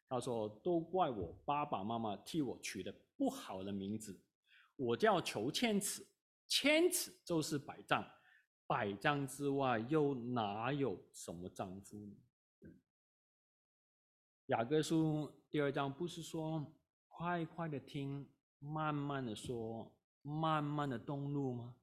[0.08, 4.18] 他说：“都怪我爸爸妈妈替我取的不好的名字，
[4.76, 6.06] 我叫裘千尺，
[6.46, 8.08] 千尺就是百丈，
[8.66, 12.16] 百丈之外又哪有什么丈夫呢？”
[14.46, 16.74] 雅各书第二章不是说
[17.08, 21.76] 快快的听，慢慢的说，慢慢的动怒吗？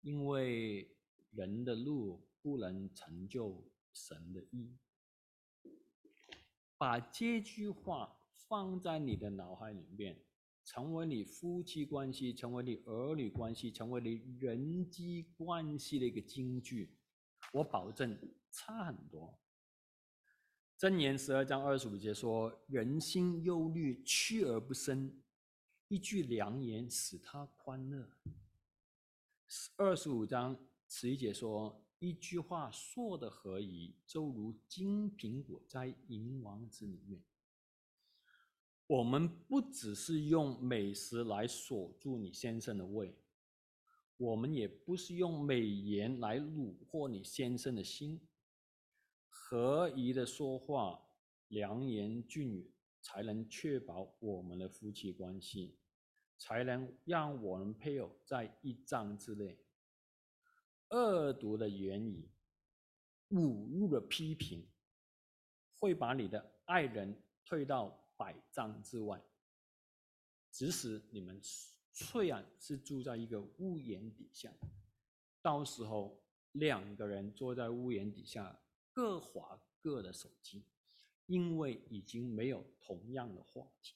[0.00, 0.96] 因为
[1.30, 4.76] 人的路不能成就神的意。
[6.76, 8.16] 把这句话
[8.48, 10.24] 放在你的脑海里面，
[10.68, 16.94] 成为你夫妻关系、成为你儿女关系、成为你人际关系的一个金句，
[17.54, 18.18] 我保证
[18.52, 19.40] 差很多。
[20.78, 25.10] 箴言十二章二十五节说：“人心忧虑，屈而不伸；
[25.88, 28.06] 一句良言，使他欢乐。”
[29.76, 30.54] 二十五章
[30.86, 31.82] 十一节说。
[32.00, 37.20] 一句话说的合宜，就如金苹果在银王子里面。
[38.88, 43.14] 我们不只是用美食来锁住你先生的胃，
[44.16, 48.18] 我们也不是用美言来虏获你先生的心。
[49.28, 51.06] 合宜的说话，
[51.48, 52.72] 良言俊语，
[53.02, 55.76] 才能确保我们的夫妻关系，
[56.38, 59.58] 才能让我们配偶在一丈之内。
[60.88, 62.26] 恶毒的言语、
[63.32, 64.66] 侮辱的批评，
[65.78, 69.18] 会把你的爱人推到百丈之外。
[70.50, 71.40] 即使你们
[71.90, 74.52] 虽然是住在一个屋檐底下，
[75.40, 76.20] 到时候
[76.52, 78.60] 两个人坐在屋檐底下，
[78.92, 80.66] 各划各的手机，
[81.24, 83.94] 因为已经没有同样的话题。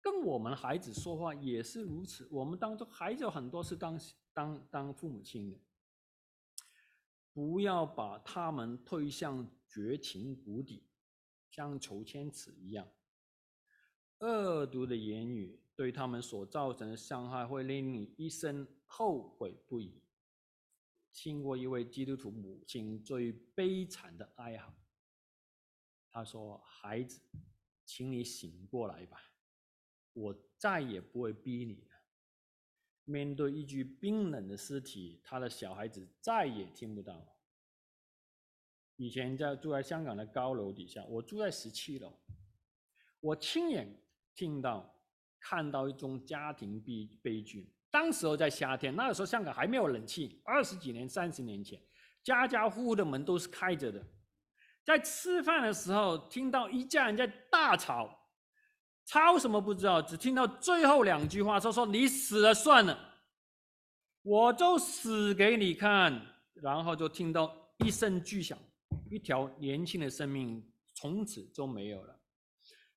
[0.00, 4.00] 跟我们孩子说话也是如此，我们当中还有很多是当。
[4.36, 5.56] 当当父母亲的，
[7.32, 10.82] 不要把他们推向绝情谷底，
[11.54, 12.88] 像裘千尺一样。
[14.18, 20.02] 恶毒的言语对他们所造成的伤害，会令你一生后悔不已。
[21.12, 24.74] 听过一位基督徒母亲最悲惨的哀嚎，
[26.10, 27.20] 她说：“孩子，
[27.84, 29.30] 请你醒过来吧，
[30.12, 31.94] 我再也不会逼你了。”
[33.06, 37.33] 面对一具冰冷的尸体，他的小孩子再也听不到。
[38.96, 42.12] 以前在住在香港的高楼底下，我住在十七楼，
[43.20, 44.02] 我亲眼
[44.34, 44.94] 听到、
[45.40, 47.72] 看到一宗家庭悲悲剧。
[47.90, 51.80] 当时候在夏天，那个时候香港还没有冷气，二十几年、三十年前，
[52.22, 54.04] 家家户户的门都是开着的。
[54.84, 58.20] 在吃饭的时候，听到一家人在大吵。
[59.06, 62.98] 吵什么不知道，只听到最后两句话，说说你死了算了，
[64.22, 66.26] 我就死给你看。
[66.54, 68.58] 然后就听到一声巨响，
[69.10, 72.20] 一条年轻的生命从此就没有了。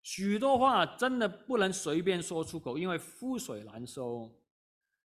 [0.01, 4.41] 许多话真的不能随便说出口，因为覆水难收。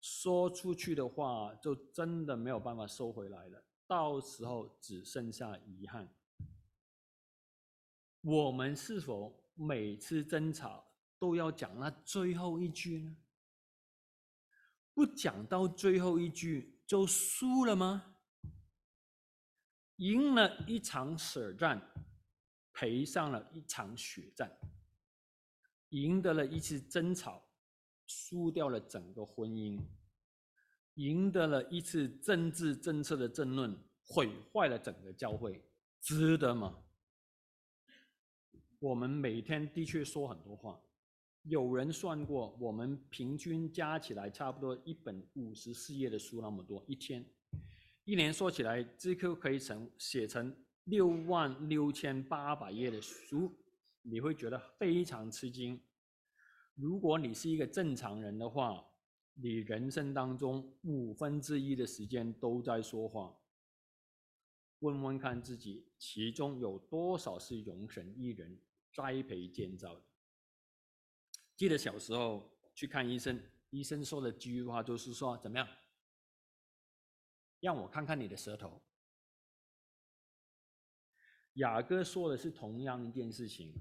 [0.01, 6.09] 说出去的话就真的没有办法收回来了，到时候只剩下遗憾。
[8.23, 9.39] 我们是否？
[9.55, 10.87] 每次争吵
[11.19, 13.15] 都要讲那最后一句呢？
[14.95, 18.10] 不讲到最后一句就输了吗？
[20.01, 21.93] 赢了一场舍战，
[22.73, 24.51] 赔上了一场血战。
[25.91, 27.51] 赢得了一次争吵，
[28.07, 29.79] 输掉了整个婚姻；
[30.95, 35.63] 赢得了一次政治政策的争论，毁坏了整个教会，
[36.01, 36.79] 值得吗？
[38.79, 40.81] 我们每天的确说很多话，
[41.43, 47.29] 有人算过，我们平均加起来差不多一本五十四页的书那么多，一天，
[48.11, 50.53] 一年说起来，，GQ 可以成写成
[50.83, 53.57] 六万六千八百页的书。
[54.03, 55.81] 你会觉得非常吃惊。
[56.75, 58.85] 如果你是一个正常人的话，
[59.35, 63.33] 你人生当中五分之一的时间都在说话。
[64.81, 68.61] 问问看自己，其中有多少是容神一人
[68.93, 70.03] 栽培建造的？
[71.55, 73.41] 记得小时候去看医生，
[73.71, 75.69] 医生说的第一句话就是说：“怎么样？
[77.61, 78.83] 让我看看你的舌头。”
[81.55, 83.75] 雅各说的是同样一件事情，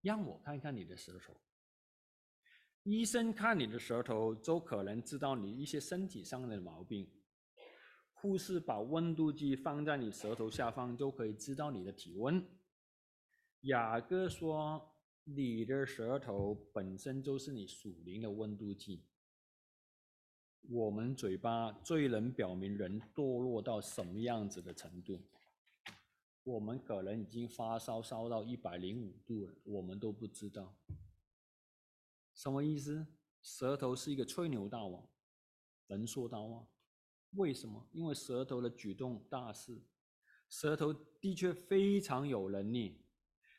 [0.00, 1.40] 让我看看你的舌头。
[2.82, 7.10] 医生看你的舌头，就可能知道你一些身体上的毛病。
[8.12, 12.46] 护士把温度计放在你舌头下方，就可以知道你的体温。
[13.60, 14.94] 雅各说，
[15.24, 19.06] 你的舌头本身就是你属灵的温度计。
[20.70, 25.20] 我们嘴巴最能表明人堕落到什么样子的程度。
[26.42, 30.74] 我们可能已经发烧烧到一百零五度了，我们都不知道。
[32.34, 33.06] 什么意思？
[33.42, 35.06] 舌头是一个吹牛大王，
[35.86, 36.66] 能说大话。
[37.32, 37.86] 为什么？
[37.92, 39.82] 因为舌头的举动大事，
[40.48, 43.02] 舌头的确非常有能力，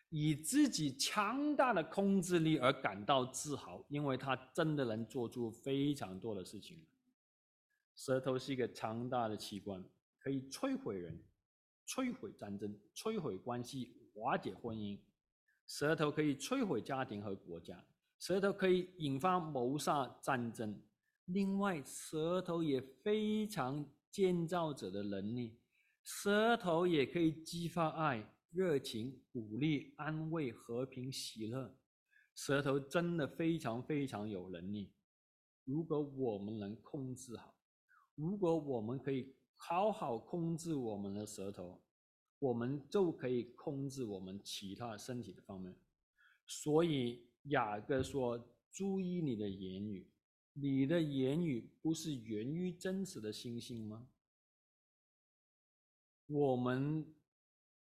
[0.10, 6.86] 以自己强大的控制力而感到自豪，因为他真的能做出非常多的事情。
[7.96, 9.84] 舌头是一个强大的器官，
[10.20, 11.24] 可以摧毁人。
[11.88, 15.00] 摧毁战争，摧毁关系，瓦解婚姻。
[15.68, 17.86] 舌头可以摧毁家庭和国家，
[18.18, 20.82] 舌头可以引发谋杀战争。
[21.26, 25.60] 另外，舌头也非常建造者的能力，
[26.04, 31.78] 舌头也可以激发爱、热情、鼓励、安慰、和平、喜乐。
[32.34, 34.92] 舌头真的非常非常有能力。
[35.64, 37.55] 如果我们能控制好，
[38.16, 39.34] 如果我们可以。
[39.58, 41.82] 好好控制我们的舌头，
[42.40, 45.74] 我们就可以控制我们其他身体的方面。
[46.46, 48.38] 所以雅各说
[48.70, 50.12] ：“注意你的言语，
[50.52, 54.10] 你的言语不是源于真实的信心吗？
[56.28, 57.16] 我们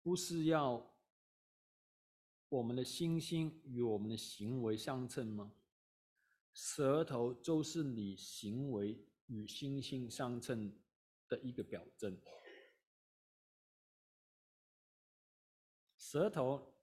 [0.04, 0.96] 不是要
[2.50, 5.52] 我们的信心与我们的行为相称吗？
[6.54, 10.76] 舌头就是你行为与星星相称。”
[11.30, 12.18] 的一个表征，
[15.98, 16.74] 舌头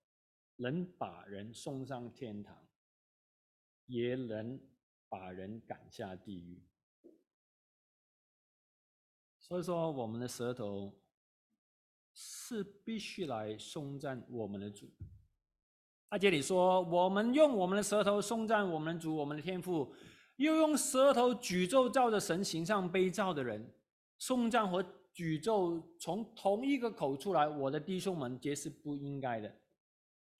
[0.57, 2.69] 能把人送上天堂，
[3.87, 4.61] 也能
[5.09, 6.63] 把人赶下地狱。
[9.39, 11.03] 所以说，我们的舌头
[12.13, 14.93] 是必须来颂赞我们的主。
[16.11, 19.95] 而且你说，我们用我们的舌头颂赞我们的主，我们的天赋，
[20.37, 23.73] 又用舌头诅咒照着神形象被造的人。
[24.19, 24.83] 送葬和
[25.15, 29.53] 诅咒从同一个口出来，我的弟兄们，这是不应该的。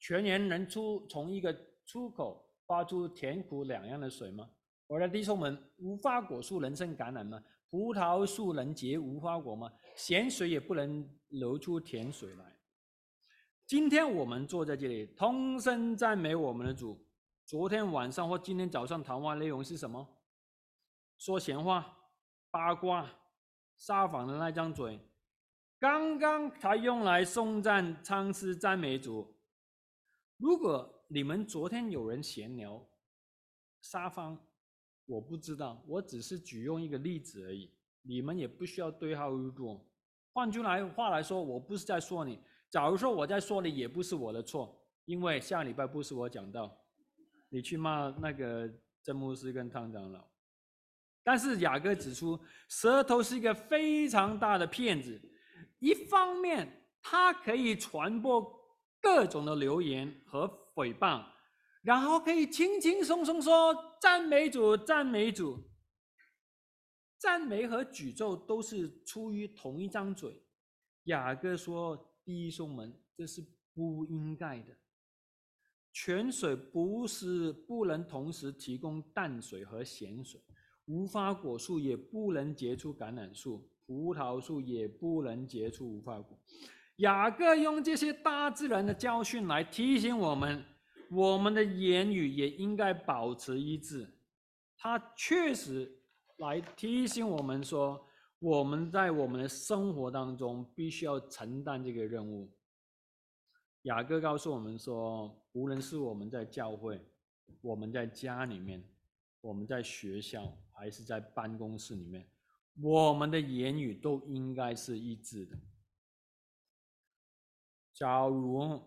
[0.01, 4.49] 泉源能出从一个出口发出甜苦两样的水吗？
[4.87, 7.43] 我的弟兄们，无花果树能生橄榄吗？
[7.71, 9.71] 葡萄树能结无花果吗？
[9.97, 12.57] 咸水也不能流出甜水来。
[13.67, 17.04] 今天我们坐在这里，同声赞美我们的主。
[17.55, 20.05] 昨天晚上或今天早上谈话内容是什么？
[21.17, 21.97] 说闲话、
[22.51, 23.09] 八卦。
[23.77, 24.99] 撒谎的那张嘴，
[25.79, 29.37] 刚刚才用来颂赞、唱诗、赞美主。
[30.37, 32.85] 如果你们昨天有人闲聊、
[33.81, 34.37] 撒谎，
[35.07, 37.73] 我不知道，我只是举用一个例子而已。
[38.03, 39.81] 你们也不需要对号入座。
[40.33, 42.41] 换句来话来说，我不是在说你。
[42.69, 46.84] 假如说我在说你，也不是我的错，因为下礼拜不是我讲道，
[47.55, 48.69] 你去骂那个
[49.01, 50.29] 真牧师跟汤长老。
[51.23, 52.37] 但是雅各指出，
[52.69, 55.21] 舌头是一个非常大的骗子。
[55.79, 58.45] 一方面，它可以传播
[59.01, 61.25] 各种的流言和诽谤，
[61.83, 65.63] 然后可以轻轻松松说赞美主、赞美主。
[67.17, 70.43] 赞美和诅咒都是出于同一张嘴。
[71.05, 71.97] 雅各说
[72.27, 73.41] ：“弟兄们，这是
[73.73, 74.77] 不应该的。
[75.95, 80.39] 泉水不是不能同时提供淡水和咸水。”
[80.87, 86.39] 无花果树也不能结出橄榄树，葡萄树也不能结出无花果。
[86.97, 90.63] 雅各用这些大自然的教训来提醒我们：
[91.11, 94.07] 我们的言语也应该保持一致。
[94.77, 95.91] 他确实
[96.37, 98.07] 来提醒我们说，
[98.39, 102.53] 我们在我们的生活当中必须要承担这个任务。
[103.85, 107.01] 雅各告诉我们说，无论是我们在教会，
[107.61, 108.83] 我们在家里面，
[109.41, 112.29] 我们在学校，还是在办公室里面，
[112.81, 115.57] 我们的言语都应该是一致的。
[117.93, 118.83] 假如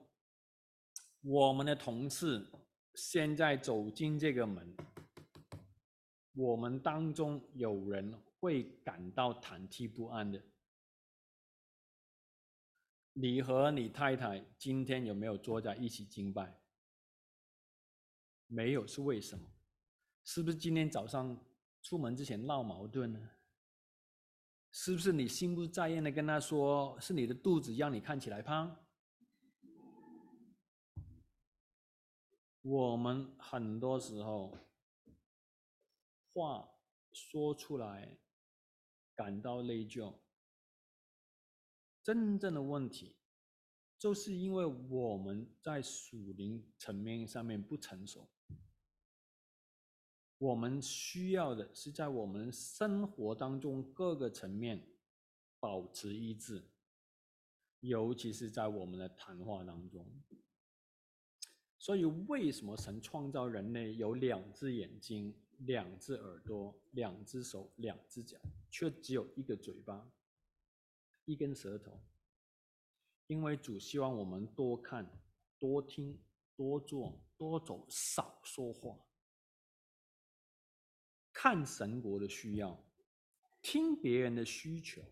[1.22, 2.46] 我们的同事
[2.96, 4.76] 现在走进这个门，
[6.34, 10.42] 我们当中有人会感到忐忑不安的。
[13.20, 16.62] 你和你太太今天有没有坐在一起敬拜？
[18.46, 19.44] 没有，是为什么？
[20.24, 21.44] 是不是今天早上
[21.82, 23.32] 出门之前闹矛盾呢？
[24.72, 28.86] 是不是你心不在焉的跟他说，是你的肚子让你看起来胖？
[32.62, 34.56] 我们很多时候
[36.34, 36.70] 话
[37.14, 38.16] 说出来
[39.16, 40.14] 感到内疚，
[42.08, 43.18] 真正的问题
[43.98, 48.30] 就是因为我们在属灵层面上面不成熟。
[50.38, 54.88] 我们需要的是在我们生活当中各个层面
[55.60, 56.70] 保持一致，
[57.82, 60.08] 尤其是在我们的谈话当中。
[61.78, 68.40] 所以，为什么神创造人类有两只眼睛、两只耳朵、两只手、两只脚，
[68.72, 70.10] 却只有一个嘴巴、
[71.28, 72.02] 一根舌头？
[73.28, 75.22] 因为主希望我们多看、
[75.60, 76.24] 多听、
[76.56, 78.98] 多做、多走，少说话。
[81.34, 82.82] 看神国的需要，
[83.62, 85.04] 听别人的需求，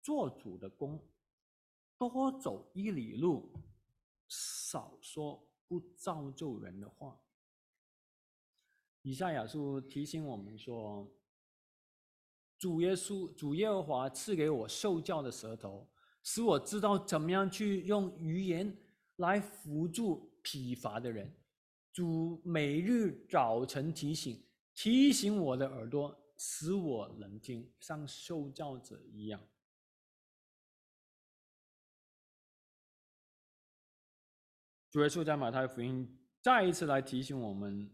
[0.00, 1.04] 做主的工，
[1.98, 3.52] 多走一里路。
[4.28, 7.20] 少说不造就人的话。
[9.02, 11.12] 以赛亚书提醒我们说
[12.62, 15.84] ：“主耶稣，主耶和华赐给我受教的舌头，
[16.22, 18.72] 使我知道怎么样去用语言
[19.16, 21.34] 来扶助疲乏的人。
[21.92, 24.40] 主每日早晨提醒，
[24.76, 29.40] 提醒我的耳朵，使我能听，像受教者一样。”
[34.88, 37.90] 主耶稣在马太福音再一次来提醒我们：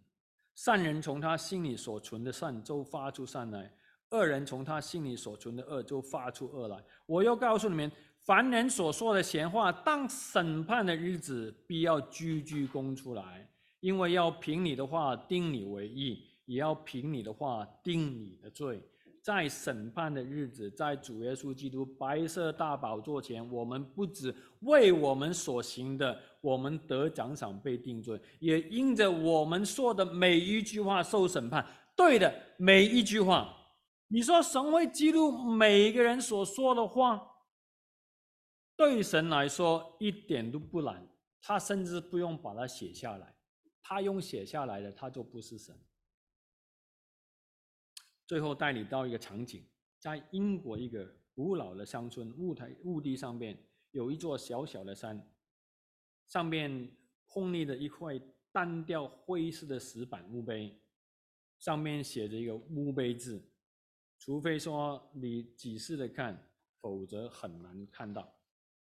[0.54, 3.72] 善人从他心里所存的善就发出善来；
[4.10, 6.82] 恶人从他心里所存的恶就发出恶来。
[7.06, 7.92] 我又告诉你们，
[8.22, 13.48] 凡人所说的闲话，当审判的日子，必要句句供出来，
[13.80, 18.82] 因为要凭你的话定你为义，也要凭你的话定你的罪。
[19.20, 31.66] 在审判的日子，在主耶稣基督白色大宝座前，我们不只为我们所行的，我们得奖赏被定罪，也因着我们说的每一句话受审判。
[31.94, 33.54] 对的，每一句话。
[34.08, 37.44] 你说神会记录每一个人所说的话，
[38.74, 41.06] 对神来说一点都不难，
[41.40, 43.36] 他甚至不用把它写下来，
[43.82, 45.78] 他用写下来的，他就不是神。
[48.26, 49.66] 最后带你到一个场景，
[49.98, 55.30] 在英国一个古老的乡村，雾台雾地上面有一座小小的山，
[56.28, 56.94] 上面
[57.26, 58.20] 空立着一块
[58.52, 60.78] 单调灰色的石板墓碑，
[61.58, 63.47] 上面写着一个墓碑字，
[64.18, 66.50] 除非说你仔细的看，
[66.80, 68.36] 否则很难看到。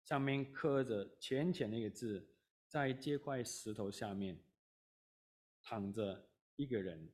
[0.03, 2.29] 上面刻着浅浅的一个字，
[2.67, 4.43] 在这块石头下面
[5.63, 7.13] 躺着一个人。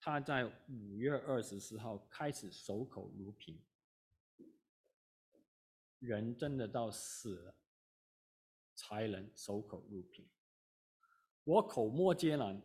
[0.00, 3.60] 他在五月二十四号开始守口如瓶，
[5.98, 7.56] 人真的到死了
[8.74, 10.28] 才能守口如瓶。
[11.44, 12.62] 我口沫皆难，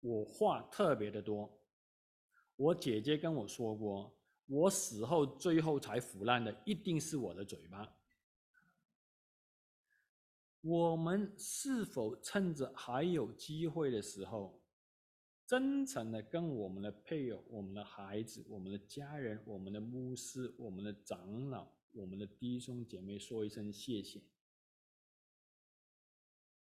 [0.00, 1.63] 我话特别的多。
[2.56, 7.96] 我姐姐跟我说过，我死后最后才腐烂的一定是我的嘴巴。
[10.60, 14.62] 我们是否趁着还有机会的时候，
[15.46, 24.22] 真诚的跟我们的配偶、我们的孩子、我们的家人、我们的牧师、我们的长老、我们的弟兄姐妹说一声谢谢。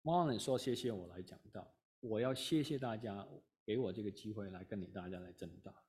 [0.01, 3.25] 妈妈说谢谢我来讲道，我要谢谢大家
[3.65, 5.83] 给我这个机会来跟你大家来争道，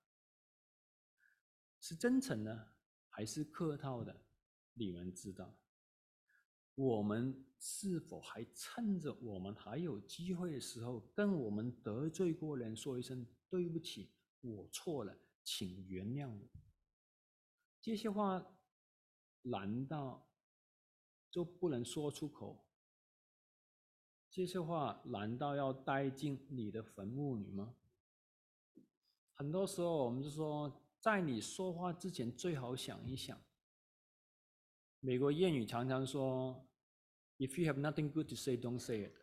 [1.78, 2.68] 是真诚呢，
[3.08, 4.24] 还是客套的？
[4.72, 5.58] 你们知道。
[6.74, 16.48] 我们是否还趁着我们还有机会的时候，跟我们得罪过人说一声对不起，我错了，请原谅我？
[17.80, 18.44] 这些话
[19.42, 20.28] 难道
[21.30, 22.65] 就不能说出口？
[24.36, 27.74] 这些话难道要带进你的坟墓里吗？
[29.32, 30.70] 很多时候，我们就说，
[31.00, 33.40] 在你说话之前，最好想一想。
[35.00, 36.68] 美国谚语常常说
[37.38, 39.14] ：“If you have nothing good to say, don't say it。”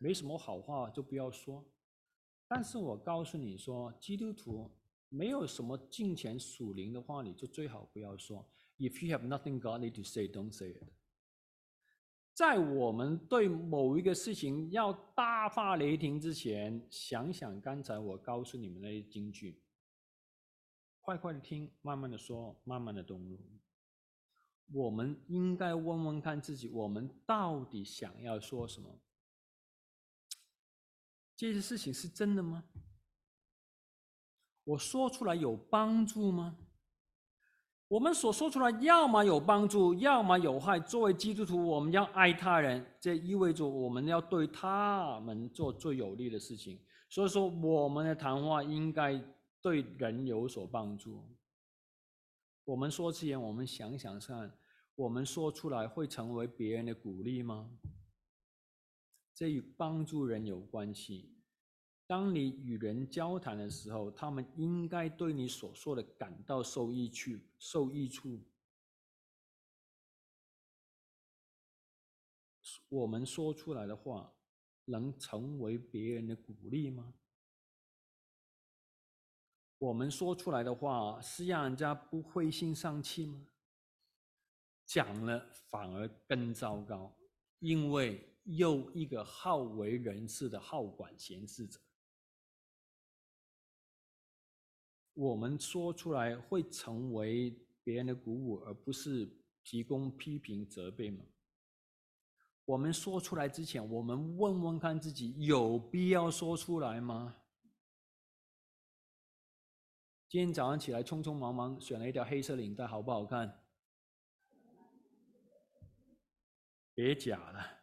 [0.00, 1.64] 没什么好话就不要说。
[2.48, 4.68] 但是我告诉你说，基督徒
[5.08, 8.44] 没有什么敬虔属灵的话，你就最好不要说。
[8.78, 10.82] If you have nothing godly to say, don't say it。
[12.38, 19.60] 在我们对某一个事情要大发雷霆之前，想想刚才我告诉你们那些金句，
[21.00, 23.36] 快快的听，慢慢的说，慢慢的动怒。
[24.72, 29.00] 我们应该问问看自己，我们到底想要说什么？
[31.34, 32.62] 这些事情是真的吗？
[34.62, 36.56] 我说出来有帮助吗？
[37.88, 40.78] 我们所说出来，要么有帮助，要么有害。
[40.78, 46.78] 作为基督徒，我们要爱他人，这意味着我们要对他们做最有利的事情。
[47.08, 49.18] 所以说，我们的谈话应该
[49.62, 51.24] 对人有所帮助。
[52.64, 54.52] 我们说之前，我们想想看，
[54.94, 57.70] 我们说出来会成为别人的鼓励吗？
[59.34, 61.37] 这与帮助人有关系。
[62.08, 68.40] 当你与人交谈的时候，他们应该对你所说的感到受益处，受益处。
[72.88, 74.32] 我们说出来的话，
[74.86, 77.12] 能成为别人的鼓励吗？
[79.76, 83.46] 我们说出来的话，是让人家不灰心丧气吗？
[84.86, 87.14] 讲了反而更糟糕，
[87.58, 91.78] 因为又一个好为人师的好管闲事者。
[95.18, 97.50] 我们说出来会成为
[97.82, 99.28] 别人的鼓舞，而不是
[99.64, 101.24] 提供批评责备吗？
[102.64, 107.34] 我们说出来之前，我们问问看自己有必要说出来吗？
[110.28, 113.64] 今天早上起来匆匆忙忙选了一条黑色领带，好不好看？
[116.94, 117.80] 别假了，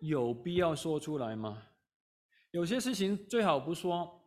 [0.00, 1.68] 有必要说出来吗？
[2.50, 4.20] 有些事情最好不说。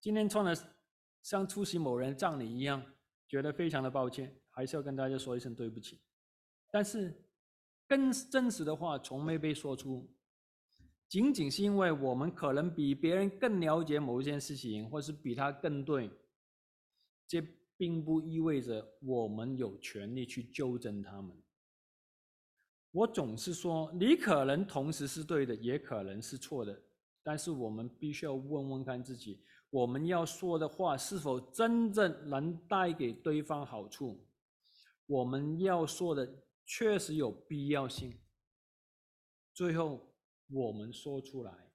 [0.00, 0.79] 今天穿的。
[1.22, 2.82] 像出席某人葬礼一样，
[3.28, 6.00] 觉得非常的抱歉，还是要跟大家说一声对不起。
[6.70, 7.24] 但是，
[7.86, 10.14] 更真实的话从没被说出，
[11.08, 16.10] 仅仅是因为我们可能比别人更了解某一件事情，或是比他更对，
[17.26, 17.42] 这
[17.76, 21.36] 并不意味着我们有权利去纠正他们。
[22.92, 26.82] 我总是说，你可能同时是对的，也可能是错的，
[27.22, 29.44] 但是我们必须要问问看自己。
[29.70, 34.26] 我们要说的话是否真正能带给对方好处？
[35.06, 38.18] 我们要说的确实有必要性。
[39.54, 40.12] 最后，
[40.48, 41.72] 我们说出来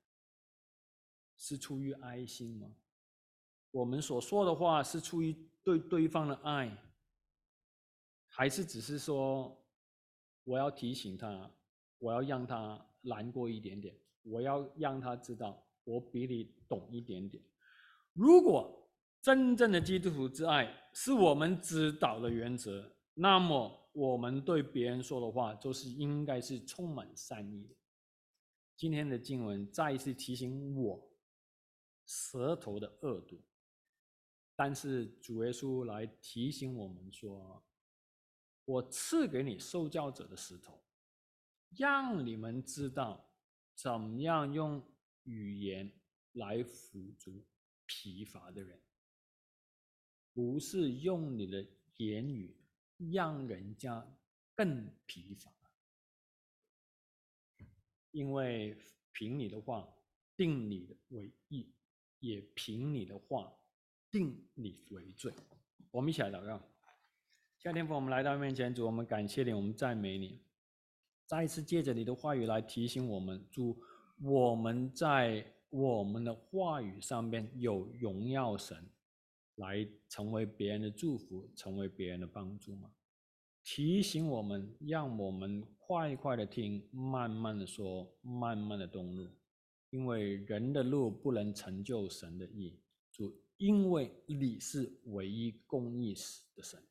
[1.38, 2.76] 是出于爱心吗？
[3.72, 5.34] 我们所说的话是出于
[5.64, 6.78] 对对方的爱，
[8.28, 9.62] 还是只是说
[10.44, 11.52] 我要提醒他，
[12.00, 17.44] 我要让他难过一点点，我要让他知道我比你懂一点点？
[18.16, 18.90] 如果
[19.22, 27.76] 真正的基督徒之爱是我们指导的原则，那么我们对别人说的话就是应该是充满善意的。
[28.78, 31.12] 今天的经文再一次提醒我
[32.06, 33.44] 舌头的恶毒，
[34.56, 37.66] 但是主耶稣来提醒我们说
[38.64, 40.82] ：“我赐给你受教者的石头，
[41.78, 43.30] 让你们知道
[43.76, 44.82] 怎么样用
[45.24, 45.92] 语言
[46.32, 47.44] 来辅助。”
[47.88, 48.80] 疲乏的人，
[50.34, 51.66] 不是用你的
[51.98, 52.56] 言语
[53.12, 54.06] 让人家
[54.56, 55.52] 更疲乏，
[58.12, 58.78] 因为
[59.12, 59.88] 凭你的话
[60.36, 61.74] 定你为义，
[62.20, 63.56] 也凭你的话
[64.12, 65.34] 定你为罪。
[65.92, 66.62] 我们一起来祷告。
[67.60, 70.42] 夏天父，我们来到面前，主，我们感谢你，我们赞美你，
[71.26, 73.82] 再一次借着你的话语来提醒我们，主，
[74.22, 75.55] 我们在。
[75.78, 78.78] 我们的话语上面有荣耀神，
[79.56, 82.90] 来成为别人的祝福，成为别人的帮助吗？
[83.62, 89.28] 提醒我们，让我们快快的听，慢慢的说，慢慢的动怒，
[89.90, 92.80] 因为人的路不能成就神的意。
[93.12, 96.14] 主，因为你是唯一公义
[96.56, 96.82] 的神，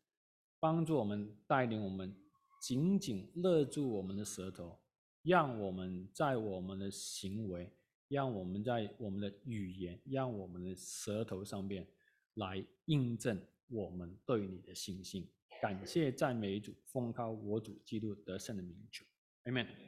[0.60, 2.14] 帮助我们，带领我们，
[2.60, 4.78] 紧紧勒住我们的舌头，
[5.22, 7.72] 让我们在我们的行为。
[8.08, 11.86] 让我们在我们的语言，让我们的舌头上面
[12.34, 15.28] 来印证我们对你的信心。
[15.62, 19.04] 感谢赞美主，奉靠我主基督得胜的名求，
[19.44, 19.83] 阿门。